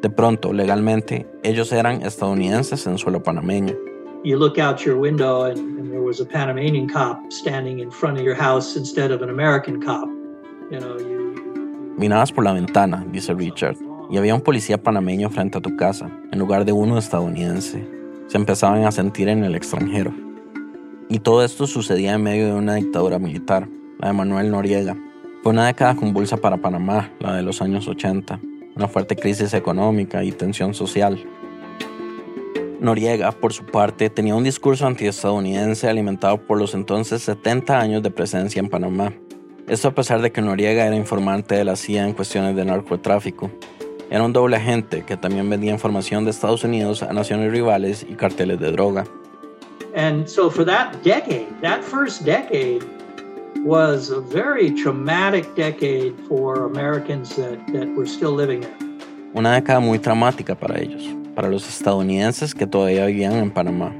De 0.00 0.10
pronto, 0.10 0.52
legalmente, 0.52 1.26
ellos 1.42 1.72
eran 1.72 2.02
estadounidenses 2.02 2.86
en 2.86 2.98
suelo 2.98 3.22
panameño. 3.22 3.74
You 4.24 4.36
look 4.36 4.58
out 4.58 4.84
your 4.84 4.96
window 4.96 5.44
and, 5.44 5.58
and 5.78 5.90
there 5.90 6.02
was 6.02 6.20
a 6.20 6.24
Panamanian 6.24 6.88
cop 6.88 7.18
standing 7.30 7.80
in 7.80 7.90
front 7.90 8.18
of 8.18 8.24
your 8.24 8.34
house 8.34 8.76
instead 8.76 9.10
of 9.10 9.22
an 9.22 9.30
American 9.30 9.80
cop. 9.80 10.08
You 10.70 10.80
know, 10.80 10.98
you, 10.98 11.94
Mirabas 11.96 12.32
por 12.32 12.44
la 12.44 12.52
ventana, 12.52 13.04
dice 13.10 13.34
Richard, 13.34 13.76
y 14.10 14.16
había 14.16 14.34
un 14.34 14.40
policía 14.40 14.82
panameño 14.82 15.30
frente 15.30 15.58
a 15.58 15.60
tu 15.60 15.76
casa, 15.76 16.10
en 16.32 16.38
lugar 16.38 16.64
de 16.64 16.72
uno 16.72 16.98
estadounidense. 16.98 17.86
Se 18.26 18.36
empezaban 18.36 18.84
a 18.84 18.92
sentir 18.92 19.28
en 19.28 19.44
el 19.44 19.54
extranjero. 19.54 20.12
Y 21.08 21.20
todo 21.20 21.44
esto 21.44 21.66
sucedía 21.66 22.14
en 22.14 22.22
medio 22.22 22.46
de 22.46 22.52
una 22.52 22.74
dictadura 22.74 23.18
militar, 23.18 23.68
la 23.98 24.08
de 24.08 24.14
Manuel 24.14 24.50
Noriega. 24.50 24.96
Fue 25.42 25.52
una 25.52 25.66
década 25.66 25.94
convulsa 25.94 26.36
para 26.36 26.58
Panamá, 26.58 27.10
la 27.20 27.34
de 27.34 27.42
los 27.42 27.62
años 27.62 27.88
80, 27.88 28.40
una 28.76 28.88
fuerte 28.88 29.16
crisis 29.16 29.54
económica 29.54 30.24
y 30.24 30.32
tensión 30.32 30.74
social. 30.74 31.18
Noriega, 32.80 33.32
por 33.32 33.52
su 33.52 33.64
parte, 33.64 34.08
tenía 34.10 34.34
un 34.34 34.44
discurso 34.44 34.86
antiestadounidense 34.86 35.88
alimentado 35.88 36.38
por 36.46 36.58
los 36.58 36.74
entonces 36.74 37.22
70 37.22 37.78
años 37.78 38.02
de 38.02 38.10
presencia 38.10 38.60
en 38.60 38.68
Panamá. 38.68 39.12
Esto 39.66 39.88
a 39.88 39.94
pesar 39.94 40.22
de 40.22 40.32
que 40.32 40.40
Noriega 40.40 40.86
era 40.86 40.96
informante 40.96 41.54
de 41.54 41.64
la 41.64 41.76
CIA 41.76 42.06
en 42.06 42.14
cuestiones 42.14 42.56
de 42.56 42.64
narcotráfico 42.64 43.50
era 44.10 44.24
un 44.24 44.32
doble 44.32 44.56
agente 44.56 45.04
que 45.04 45.16
también 45.16 45.48
vendía 45.50 45.72
información 45.72 46.24
de 46.24 46.30
Estados 46.30 46.64
Unidos 46.64 47.02
a 47.02 47.12
naciones 47.12 47.52
rivales 47.52 48.06
y 48.08 48.14
carteles 48.14 48.58
de 48.58 48.72
droga. 48.72 49.04
And 49.94 50.26
so 50.26 50.50
for 50.50 50.64
that 50.64 50.92
decade, 51.02 51.48
that 51.62 51.82
first 51.82 52.24
decade 52.24 52.82
was 53.64 54.10
a 54.10 54.20
very 54.20 54.70
traumatic 54.70 55.54
decade 55.56 56.14
for 56.28 56.64
Americans 56.64 57.36
that, 57.36 57.58
that 57.72 57.88
were 57.96 58.06
still 58.06 58.34
living 58.34 58.60
there. 58.60 58.76
Una 59.34 59.54
década 59.54 59.80
muy 59.80 59.98
traumática 59.98 60.54
para 60.54 60.80
ellos, 60.80 61.04
para 61.34 61.48
los 61.48 61.68
estadounidenses 61.68 62.54
que 62.54 62.66
todavía 62.66 63.06
vivían 63.06 63.34
en 63.34 63.50
Panamá. 63.50 63.92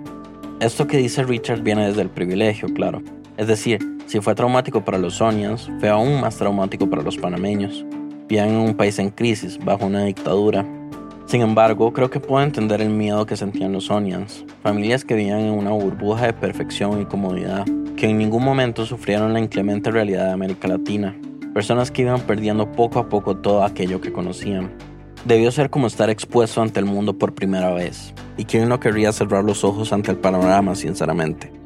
Esto 0.60 0.86
que 0.86 0.96
dice 0.96 1.22
Richard 1.22 1.62
viene 1.62 1.86
desde 1.86 2.02
el 2.02 2.08
privilegio, 2.08 2.68
claro. 2.72 3.02
Es 3.36 3.46
decir, 3.46 3.78
si 4.06 4.20
fue 4.20 4.34
traumático 4.34 4.84
para 4.84 4.98
los 4.98 5.14
Sonians, 5.14 5.70
fue 5.80 5.90
aún 5.90 6.20
más 6.20 6.36
traumático 6.36 6.88
para 6.88 7.02
los 7.02 7.16
panameños 7.18 7.84
vivían 8.28 8.50
en 8.50 8.56
un 8.56 8.74
país 8.74 8.98
en 8.98 9.10
crisis, 9.10 9.58
bajo 9.58 9.86
una 9.86 10.04
dictadura. 10.04 10.66
Sin 11.26 11.40
embargo, 11.40 11.92
creo 11.92 12.10
que 12.10 12.20
puedo 12.20 12.42
entender 12.42 12.80
el 12.80 12.90
miedo 12.90 13.26
que 13.26 13.36
sentían 13.36 13.72
los 13.72 13.90
Onions, 13.90 14.44
familias 14.62 15.04
que 15.04 15.14
vivían 15.14 15.40
en 15.40 15.52
una 15.52 15.70
burbuja 15.70 16.26
de 16.26 16.32
perfección 16.34 17.00
y 17.00 17.06
comodidad, 17.06 17.64
que 17.96 18.08
en 18.08 18.18
ningún 18.18 18.44
momento 18.44 18.86
sufrieron 18.86 19.32
la 19.32 19.40
inclemente 19.40 19.90
realidad 19.90 20.26
de 20.26 20.32
América 20.32 20.68
Latina, 20.68 21.16
personas 21.54 21.90
que 21.90 22.02
iban 22.02 22.20
perdiendo 22.20 22.70
poco 22.70 22.98
a 22.98 23.08
poco 23.08 23.36
todo 23.36 23.64
aquello 23.64 24.00
que 24.00 24.12
conocían. 24.12 24.72
Debió 25.24 25.50
ser 25.50 25.70
como 25.70 25.86
estar 25.86 26.10
expuesto 26.10 26.62
ante 26.62 26.80
el 26.80 26.86
mundo 26.86 27.18
por 27.18 27.34
primera 27.34 27.72
vez, 27.72 28.14
y 28.36 28.44
quién 28.44 28.68
no 28.68 28.78
querría 28.78 29.12
cerrar 29.12 29.42
los 29.42 29.64
ojos 29.64 29.92
ante 29.92 30.10
el 30.10 30.18
panorama, 30.18 30.74
sinceramente. 30.74 31.57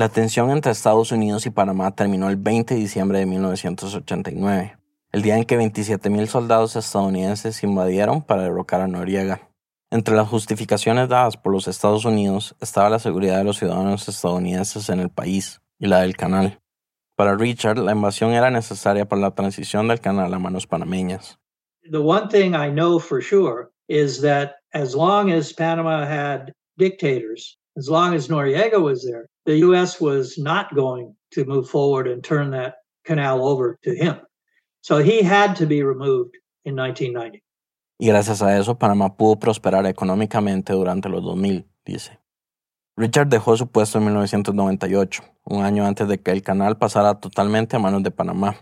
La 0.00 0.08
tensión 0.08 0.50
entre 0.50 0.72
Estados 0.72 1.12
Unidos 1.12 1.44
y 1.44 1.50
Panamá 1.50 1.94
terminó 1.94 2.30
el 2.30 2.36
20 2.36 2.72
de 2.72 2.80
diciembre 2.80 3.18
de 3.18 3.26
1989, 3.26 4.78
el 5.12 5.20
día 5.20 5.36
en 5.36 5.44
que 5.44 5.58
27.000 5.58 6.26
soldados 6.26 6.74
estadounidenses 6.74 7.62
invadieron 7.62 8.22
para 8.22 8.44
derrocar 8.44 8.80
a 8.80 8.86
Noriega. 8.86 9.50
Entre 9.90 10.16
las 10.16 10.26
justificaciones 10.26 11.10
dadas 11.10 11.36
por 11.36 11.52
los 11.52 11.68
Estados 11.68 12.06
Unidos 12.06 12.56
estaba 12.62 12.88
la 12.88 12.98
seguridad 12.98 13.36
de 13.36 13.44
los 13.44 13.58
ciudadanos 13.58 14.08
estadounidenses 14.08 14.88
en 14.88 15.00
el 15.00 15.10
país 15.10 15.60
y 15.78 15.86
la 15.86 16.00
del 16.00 16.16
canal. 16.16 16.58
Para 17.14 17.36
Richard, 17.36 17.76
la 17.76 17.92
invasión 17.92 18.30
era 18.30 18.50
necesaria 18.50 19.06
para 19.06 19.20
la 19.20 19.34
transición 19.34 19.86
del 19.88 20.00
canal 20.00 20.32
a 20.32 20.38
manos 20.38 20.66
panameñas. 20.66 21.38
The 21.82 22.00
one 22.00 22.30
thing 22.30 22.54
I 22.54 22.70
know 22.70 22.98
for 22.98 23.20
sure 23.20 23.70
is 23.86 24.22
that 24.22 24.54
as 24.72 24.94
long 24.94 25.30
as 25.30 25.52
Panama 25.52 26.06
had 26.06 26.54
dictators, 26.78 27.58
as 27.76 27.90
long 27.90 28.14
as 28.14 28.30
Noriega 28.30 28.80
was 28.80 29.04
there, 29.04 29.26
the 29.50 29.66
U.S. 29.66 30.00
was 30.00 30.38
not 30.38 30.74
going 30.74 31.14
to 31.32 31.44
move 31.44 31.68
forward 31.68 32.06
and 32.06 32.22
turn 32.22 32.50
that 32.52 32.76
canal 33.04 33.46
over 33.46 33.78
to 33.82 33.94
him. 33.94 34.16
So 34.82 34.98
he 34.98 35.22
had 35.22 35.56
to 35.56 35.66
be 35.66 35.82
removed 35.82 36.36
in 36.64 36.76
1990. 36.76 37.42
Y 37.98 38.06
gracias 38.06 38.40
a 38.42 38.56
eso, 38.56 38.78
Panamá 38.78 39.16
pudo 39.16 39.38
prosperar 39.38 39.84
económicamente 39.86 40.72
durante 40.72 41.08
los 41.08 41.22
2000, 41.22 41.66
dice. 41.84 42.18
Richard 42.96 43.28
dejó 43.28 43.56
su 43.56 43.66
puesto 43.66 43.98
en 43.98 44.04
1998, 44.04 45.22
un 45.44 45.64
año 45.64 45.84
antes 45.84 46.08
de 46.08 46.18
que 46.18 46.30
el 46.30 46.42
canal 46.42 46.78
pasara 46.78 47.20
totalmente 47.20 47.76
a 47.76 47.78
manos 47.78 48.02
de 48.02 48.10
Panamá. 48.10 48.56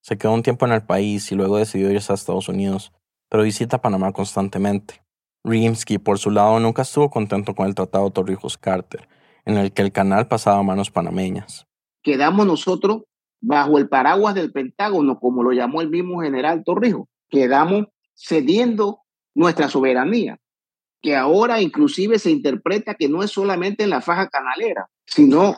Se 0.00 0.16
quedó 0.16 0.32
un 0.32 0.42
tiempo 0.42 0.66
en 0.66 0.72
el 0.72 0.82
país 0.82 1.32
y 1.32 1.34
luego 1.34 1.56
decidió 1.56 1.90
irse 1.90 2.12
a 2.12 2.14
Estados 2.14 2.48
Unidos, 2.48 2.92
pero 3.28 3.42
visita 3.42 3.80
Panamá 3.80 4.12
constantemente. 4.12 5.02
Rimsky, 5.44 5.98
por 5.98 6.18
su 6.18 6.30
lado, 6.30 6.60
nunca 6.60 6.82
estuvo 6.82 7.10
contento 7.10 7.54
con 7.54 7.66
el 7.66 7.74
Tratado 7.74 8.10
Torrijos-Carter, 8.10 9.08
en 9.44 9.56
el 9.56 9.72
que 9.72 9.82
el 9.82 9.92
canal 9.92 10.28
pasaba 10.28 10.58
a 10.58 10.62
manos 10.62 10.90
panameñas. 10.90 11.66
Quedamos 12.02 12.46
nosotros 12.46 13.02
bajo 13.40 13.78
el 13.78 13.88
paraguas 13.88 14.34
del 14.34 14.52
Pentágono, 14.52 15.18
como 15.18 15.42
lo 15.42 15.52
llamó 15.52 15.80
el 15.80 15.90
mismo 15.90 16.22
general 16.22 16.62
Torrijos. 16.64 17.08
Quedamos 17.28 17.86
cediendo 18.14 19.00
nuestra 19.34 19.68
soberanía, 19.68 20.38
que 21.02 21.16
ahora 21.16 21.60
inclusive 21.60 22.18
se 22.18 22.30
interpreta 22.30 22.94
que 22.94 23.08
no 23.08 23.22
es 23.22 23.30
solamente 23.30 23.84
en 23.84 23.90
la 23.90 24.00
faja 24.00 24.28
canalera, 24.28 24.88
sino 25.06 25.56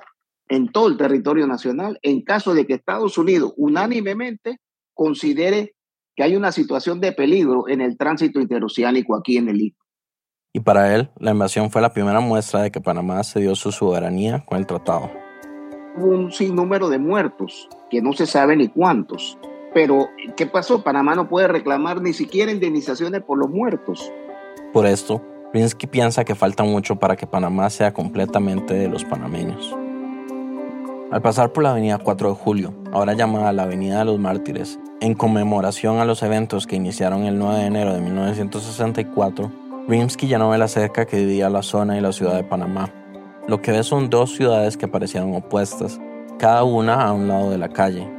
en 0.49 0.71
todo 0.73 0.89
el 0.89 0.97
territorio 0.97 1.47
nacional, 1.47 1.99
en 2.03 2.23
caso 2.23 2.55
de 2.55 2.67
que 2.67 2.75
Estados 2.75 3.19
Unidos 3.19 3.53
unánimemente 3.57 4.59
considere 4.95 5.75
que 6.17 6.23
hay 6.23 6.35
una 6.35 6.51
situación 6.51 7.01
de 7.01 7.13
peligro 7.13 7.69
en 7.69 7.81
el 7.81 7.97
tránsito 7.97 8.41
interoceánico 8.41 9.15
aquí 9.15 9.37
en 9.37 9.49
el 9.49 9.61
Istmo. 9.61 9.86
Y 10.57 10.61
para 10.61 10.95
él, 10.95 11.11
la 11.19 11.33
invasión 11.33 11.71
fue 11.71 11.83
la 11.83 11.93
primera 11.93 12.19
muestra 12.21 12.63
de 12.63 12.71
que 12.71 12.81
Panamá 12.81 13.23
cedió 13.25 13.55
su 13.55 13.71
soberanía 13.73 14.43
con 14.47 14.57
el 14.57 14.67
tratado. 14.67 15.11
Hubo 15.99 16.07
un 16.07 16.33
sinnúmero 16.33 16.89
de 16.89 16.99
muertos, 16.99 17.69
que 17.91 18.01
no 18.01 18.15
se 18.15 18.25
sabe 18.25 18.57
ni 18.57 18.69
cuántos. 18.69 19.37
Pero, 19.75 20.09
¿qué 20.35 20.47
pasó? 20.47 20.83
Panamá 20.83 21.15
no 21.15 21.29
puede 21.29 21.49
reclamar 21.49 22.01
ni 22.01 22.15
siquiera 22.15 22.51
indemnizaciones 22.51 23.21
por 23.23 23.37
los 23.37 23.51
muertos. 23.51 24.11
Por 24.73 24.87
esto, 24.87 25.21
Rinsky 25.53 25.89
piensa 25.89 26.25
que 26.25 26.35
falta 26.35 26.65
mucho 26.65 26.97
para 26.97 27.17
que 27.17 27.27
Panamá 27.27 27.69
sea 27.69 27.93
completamente 27.93 28.73
de 28.73 28.89
los 28.89 29.05
panameños. 29.05 29.77
Al 31.11 31.21
pasar 31.21 31.53
por 31.53 31.65
la 31.65 31.73
avenida 31.73 31.99
4 31.99 32.31
de 32.31 32.35
Julio, 32.35 32.73
ahora 32.93 33.13
llamada 33.13 33.53
la 33.53 33.65
Avenida 33.65 33.99
de 33.99 34.07
los 34.07 34.19
Mártires, 34.19 34.81
en 35.03 35.13
conmemoración 35.13 35.99
a 35.99 36.07
los 36.07 36.23
eventos 36.23 36.67
que 36.67 36.77
iniciaron 36.77 37.25
el 37.25 37.39
9 37.39 37.59
de 37.59 37.67
enero 37.67 37.93
de 37.93 38.01
1964, 38.01 39.66
Rimsky 39.89 40.27
ya 40.27 40.39
no 40.39 40.51
ve 40.51 40.59
la 40.59 40.67
cerca 40.67 41.07
que 41.07 41.17
dividía 41.17 41.49
la 41.49 41.63
zona 41.63 41.97
y 41.97 42.01
la 42.01 42.11
ciudad 42.11 42.35
de 42.35 42.43
Panamá. 42.43 42.93
Lo 43.47 43.63
que 43.63 43.71
ve 43.71 43.85
son 43.85 44.11
dos 44.11 44.35
ciudades 44.35 44.77
que 44.77 44.89
parecieron 44.89 45.33
opuestas, 45.37 46.01
cada 46.41 46.65
una 46.65 47.03
a 47.03 47.13
un 47.13 47.29
lado 47.29 47.51
de 47.51 47.59
la 47.59 47.69
calle. 47.69 48.11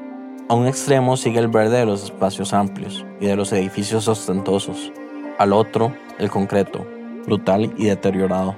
A 0.48 0.54
un 0.54 0.66
extremo 0.66 1.18
sigue 1.18 1.40
el 1.40 1.50
verde 1.50 1.80
de 1.80 1.86
los 1.86 2.06
espacios 2.06 2.54
amplios 2.54 3.06
y 3.20 3.26
de 3.26 3.36
los 3.36 3.52
edificios 3.52 4.08
ostentosos. 4.08 4.94
Al 5.40 5.52
otro, 5.52 5.94
el 6.20 6.30
concreto, 6.30 6.88
brutal 7.26 7.74
y 7.76 7.88
deteriorado. 7.88 8.56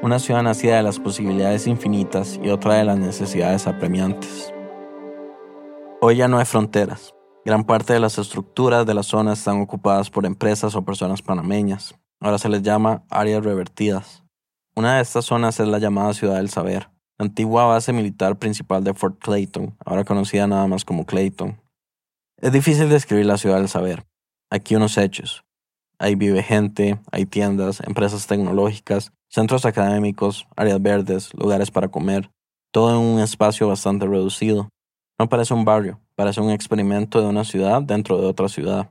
Una 0.00 0.20
ciudad 0.20 0.44
nacida 0.44 0.76
de 0.76 0.84
las 0.84 1.00
posibilidades 1.00 1.66
infinitas 1.66 2.38
y 2.40 2.50
otra 2.50 2.74
de 2.74 2.84
las 2.84 2.98
necesidades 2.98 3.66
apremiantes. 3.66 4.54
Hoy 6.00 6.16
ya 6.16 6.28
no 6.28 6.38
hay 6.38 6.44
fronteras. 6.44 7.14
Gran 7.44 7.64
parte 7.64 7.94
de 7.94 8.00
las 8.00 8.16
estructuras 8.16 8.86
de 8.86 8.94
la 8.94 9.02
zona 9.02 9.32
están 9.32 9.60
ocupadas 9.60 10.08
por 10.08 10.24
empresas 10.24 10.76
o 10.76 10.84
personas 10.84 11.20
panameñas. 11.20 11.96
Ahora 12.20 12.38
se 12.38 12.48
les 12.48 12.62
llama 12.62 13.04
áreas 13.10 13.44
revertidas. 13.44 14.24
Una 14.76 14.96
de 14.96 15.02
estas 15.02 15.26
zonas 15.26 15.60
es 15.60 15.68
la 15.68 15.78
llamada 15.78 16.14
Ciudad 16.14 16.36
del 16.36 16.50
Saber, 16.50 16.90
antigua 17.18 17.66
base 17.66 17.92
militar 17.92 18.38
principal 18.38 18.82
de 18.82 18.94
Fort 18.94 19.18
Clayton, 19.20 19.76
ahora 19.84 20.04
conocida 20.04 20.46
nada 20.46 20.66
más 20.66 20.84
como 20.84 21.06
Clayton. 21.06 21.60
Es 22.38 22.52
difícil 22.52 22.88
describir 22.88 23.26
la 23.26 23.38
Ciudad 23.38 23.58
del 23.58 23.68
Saber. 23.68 24.04
Aquí 24.50 24.74
unos 24.74 24.98
hechos. 24.98 25.44
Ahí 25.98 26.16
vive 26.16 26.42
gente, 26.42 26.98
hay 27.12 27.24
tiendas, 27.24 27.80
empresas 27.86 28.26
tecnológicas, 28.26 29.12
centros 29.28 29.64
académicos, 29.64 30.46
áreas 30.56 30.82
verdes, 30.82 31.32
lugares 31.34 31.70
para 31.70 31.88
comer, 31.88 32.30
todo 32.72 32.90
en 32.90 33.14
un 33.14 33.20
espacio 33.20 33.68
bastante 33.68 34.06
reducido. 34.06 34.68
No 35.18 35.28
parece 35.28 35.54
un 35.54 35.64
barrio, 35.64 36.00
parece 36.16 36.40
un 36.40 36.50
experimento 36.50 37.20
de 37.20 37.28
una 37.28 37.44
ciudad 37.44 37.80
dentro 37.82 38.20
de 38.20 38.26
otra 38.26 38.48
ciudad. 38.48 38.90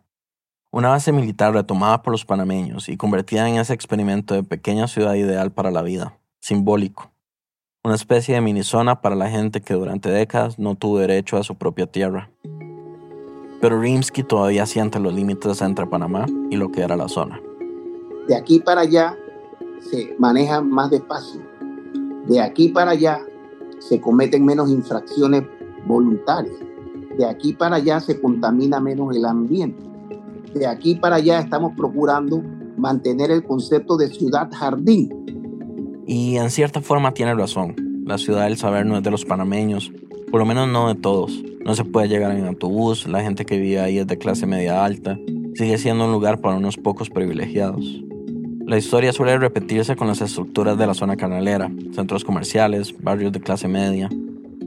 Una 0.76 0.90
base 0.90 1.12
militar 1.12 1.54
retomada 1.54 2.02
por 2.02 2.14
los 2.14 2.26
panameños 2.26 2.90
y 2.90 2.98
convertida 2.98 3.48
en 3.48 3.58
ese 3.58 3.76
experimento 3.76 4.34
de 4.34 4.42
pequeña 4.42 4.88
ciudad 4.88 5.14
ideal 5.14 5.52
para 5.52 5.70
la 5.70 5.84
vida, 5.84 6.18
simbólico. 6.42 7.12
Una 7.84 7.94
especie 7.94 8.34
de 8.34 8.42
mini 8.42 8.64
zona 8.64 9.00
para 9.00 9.16
la 9.16 9.30
gente 9.30 9.62
que 9.62 9.76
durante 9.76 10.10
décadas 10.10 10.58
no 10.58 10.74
tuvo 10.74 10.98
derecho 10.98 11.38
a 11.38 11.44
su 11.44 11.54
propia 11.54 11.86
tierra. 11.86 12.32
Pero 13.62 13.80
Rimsky 13.80 14.24
todavía 14.24 14.66
siente 14.66 15.00
los 15.00 15.14
límites 15.14 15.62
entre 15.62 15.86
Panamá 15.86 16.26
y 16.50 16.56
lo 16.56 16.72
que 16.72 16.82
era 16.82 16.98
la 16.98 17.08
zona. 17.08 17.40
De 18.28 18.36
aquí 18.36 18.58
para 18.58 18.82
allá 18.82 19.16
se 19.80 20.16
maneja 20.18 20.60
más 20.62 20.90
despacio. 20.90 21.40
De 22.26 22.42
aquí 22.42 22.70
para 22.70 22.92
allá 22.94 23.22
se 23.78 24.02
cometen 24.02 24.44
menos 24.44 24.72
infracciones 24.72 25.44
voluntarias. 25.86 26.56
De 27.16 27.28
aquí 27.28 27.54
para 27.54 27.76
allá 27.76 28.00
se 28.00 28.20
contamina 28.20 28.80
menos 28.80 29.16
el 29.16 29.26
ambiente. 29.26 29.93
De 30.54 30.68
aquí 30.68 30.96
para 30.96 31.16
allá 31.18 31.40
estamos 31.40 31.74
procurando 31.76 32.42
mantener 32.78 33.32
el 33.32 33.44
concepto 33.44 33.98
de 33.98 34.08
ciudad-jardín. 34.08 35.10
Y 36.06 36.38
en 36.38 36.50
cierta 36.50 36.82
forma 36.82 37.14
tiene 37.14 37.34
razón. 37.34 37.76
La 38.06 38.18
ciudad 38.18 38.44
del 38.44 38.58
saber 38.58 38.86
no 38.86 38.98
es 38.98 39.04
de 39.04 39.12
los 39.12 39.26
panameños, 39.26 39.92
por 40.30 40.40
lo 40.40 40.46
menos 40.46 40.68
no 40.68 40.90
de 40.90 40.96
todos. 40.96 41.44
No 41.66 41.76
se 41.76 41.86
puede 41.86 42.10
llegar 42.10 42.36
en 42.36 42.46
autobús, 42.46 43.08
la 43.08 43.22
gente 43.22 43.46
que 43.46 43.58
vive 43.58 43.80
ahí 43.80 44.00
es 44.00 44.08
de 44.08 44.18
clase 44.18 44.46
media 44.46 44.84
alta, 44.84 45.18
sigue 45.56 45.78
siendo 45.78 46.06
un 46.06 46.12
lugar 46.12 46.42
para 46.42 46.58
unos 46.58 46.76
pocos 46.78 47.10
privilegiados. 47.10 48.04
La 48.66 48.78
historia 48.78 49.14
suele 49.14 49.38
repetirse 49.38 49.96
con 49.96 50.08
las 50.08 50.22
estructuras 50.22 50.78
de 50.78 50.88
la 50.88 50.94
zona 50.94 51.16
canalera, 51.16 51.72
centros 51.94 52.26
comerciales, 52.26 52.94
barrios 53.02 53.32
de 53.32 53.40
clase 53.40 53.68
media. 53.68 54.10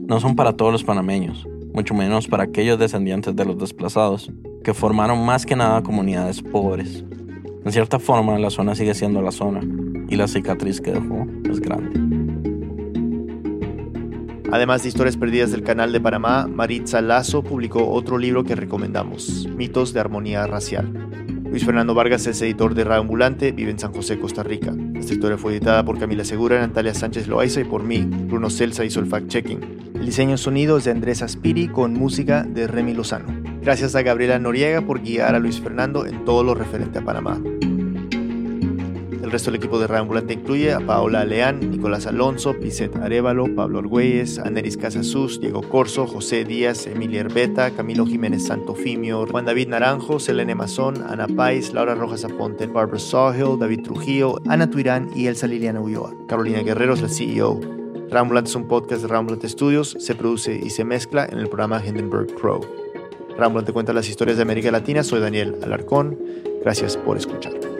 No 0.07 0.19
son 0.19 0.35
para 0.35 0.53
todos 0.53 0.71
los 0.71 0.83
panameños, 0.83 1.47
mucho 1.73 1.93
menos 1.93 2.27
para 2.27 2.43
aquellos 2.43 2.79
descendientes 2.79 3.35
de 3.35 3.45
los 3.45 3.57
desplazados, 3.57 4.31
que 4.67 4.73
formaron 4.73 5.25
más 5.25 5.45
que 5.45 5.55
nada 5.55 5.81
comunidades 5.81 6.41
pobres. 6.41 7.01
En 7.63 7.71
cierta 7.71 7.99
forma, 7.99 8.37
la 8.37 8.49
zona 8.49 8.75
sigue 8.75 8.93
siendo 8.93 9.21
la 9.21 9.31
zona, 9.31 9.61
y 10.09 10.17
la 10.17 10.27
cicatriz 10.27 10.81
que 10.81 10.91
dejó 10.91 11.25
es 11.49 11.61
grande. 11.61 11.97
Además 14.51 14.83
de 14.83 14.89
historias 14.89 15.15
perdidas 15.15 15.51
del 15.51 15.63
canal 15.63 15.93
de 15.93 16.01
Panamá, 16.01 16.47
Maritza 16.47 16.99
Lazo 16.99 17.43
publicó 17.43 17.89
otro 17.89 18.17
libro 18.17 18.43
que 18.43 18.55
recomendamos, 18.55 19.47
Mitos 19.55 19.93
de 19.93 20.01
Armonía 20.01 20.45
Racial. 20.47 20.91
Luis 21.49 21.63
Fernando 21.63 21.93
Vargas 21.93 22.27
es 22.27 22.41
editor 22.41 22.75
de 22.75 22.83
Radio 22.83 23.03
Ambulante, 23.03 23.53
vive 23.53 23.71
en 23.71 23.79
San 23.79 23.93
José, 23.93 24.19
Costa 24.19 24.43
Rica. 24.43 24.75
Esta 24.95 25.13
historia 25.13 25.37
fue 25.37 25.53
editada 25.53 25.85
por 25.85 25.97
Camila 25.97 26.25
Segura, 26.25 26.59
Natalia 26.59 26.93
Sánchez 26.93 27.29
Loaiza 27.29 27.61
y 27.61 27.63
por 27.63 27.83
mí, 27.83 27.99
Bruno 27.99 28.49
Celsa 28.49 28.83
hizo 28.83 28.99
el 28.99 29.09
fact-checking. 29.09 29.95
El 29.95 30.05
diseño 30.05 30.37
sonido 30.37 30.77
es 30.77 30.83
de 30.83 30.91
Andrés 30.91 31.21
Aspiri 31.21 31.69
con 31.69 31.93
música 31.93 32.43
de 32.43 32.67
Remy 32.67 32.95
Lozano. 32.95 33.46
Gracias 33.67 33.95
a 33.95 34.01
Gabriela 34.01 34.39
Noriega 34.39 34.79
por 34.79 35.01
guiar 35.01 35.35
a 35.35 35.39
Luis 35.39 35.59
Fernando 35.59 36.05
en 36.05 36.23
todo 36.23 36.41
lo 36.41 36.55
referente 36.55 36.99
a 36.99 37.01
Panamá. 37.03 37.37
El 39.21 39.29
resto 39.29 39.51
del 39.51 39.57
equipo 39.57 39.77
de 39.77 39.87
Radio 39.87 40.03
Ambulante 40.03 40.35
incluye 40.35 40.71
a 40.71 40.79
Paola 40.79 41.25
Leán, 41.25 41.71
Nicolás 41.71 42.07
Alonso, 42.07 42.57
Pizet 42.57 42.95
Arevalo, 42.95 43.53
Pablo 43.53 43.79
Argüelles, 43.79 44.39
Aneris 44.39 44.77
Casasus, 44.77 45.41
Diego 45.41 45.63
Corso, 45.63 46.07
José 46.07 46.45
Díaz, 46.45 46.87
Emilia 46.87 47.19
Herbeta, 47.19 47.71
Camilo 47.71 48.05
Jiménez 48.05 48.45
Santofimio, 48.45 49.27
Juan 49.27 49.43
David 49.43 49.67
Naranjo, 49.67 50.21
Selene 50.21 50.55
Mazón, 50.55 51.03
Ana 51.05 51.27
Pais, 51.27 51.73
Laura 51.73 51.93
Rojas 51.93 52.23
Aponte, 52.23 52.67
Barbara 52.67 52.99
Sawhill, 52.99 53.59
David 53.59 53.81
Trujillo, 53.83 54.37
Ana 54.47 54.69
Tuirán 54.69 55.09
y 55.13 55.27
Elsa 55.27 55.45
Liliana 55.45 55.81
Ulloa. 55.81 56.13
Carolina 56.29 56.61
Guerrero 56.61 56.93
es 56.93 57.01
la 57.01 57.09
CEO. 57.09 57.59
Rambulante 58.09 58.49
es 58.49 58.55
un 58.55 58.69
podcast 58.69 59.01
de 59.01 59.09
Rambulante 59.09 59.49
Studios, 59.49 59.97
se 59.99 60.15
produce 60.15 60.55
y 60.55 60.69
se 60.69 60.85
mezcla 60.85 61.25
en 61.25 61.39
el 61.39 61.49
programa 61.49 61.85
Hindenburg 61.85 62.33
Pro. 62.33 62.61
Rambulante 63.37 63.71
cuenta 63.71 63.93
las 63.93 64.09
historias 64.09 64.37
de 64.37 64.43
América 64.43 64.71
Latina, 64.71 65.03
soy 65.03 65.19
Daniel 65.19 65.55
Alarcón, 65.63 66.17
gracias 66.63 66.97
por 66.97 67.17
escuchar. 67.17 67.76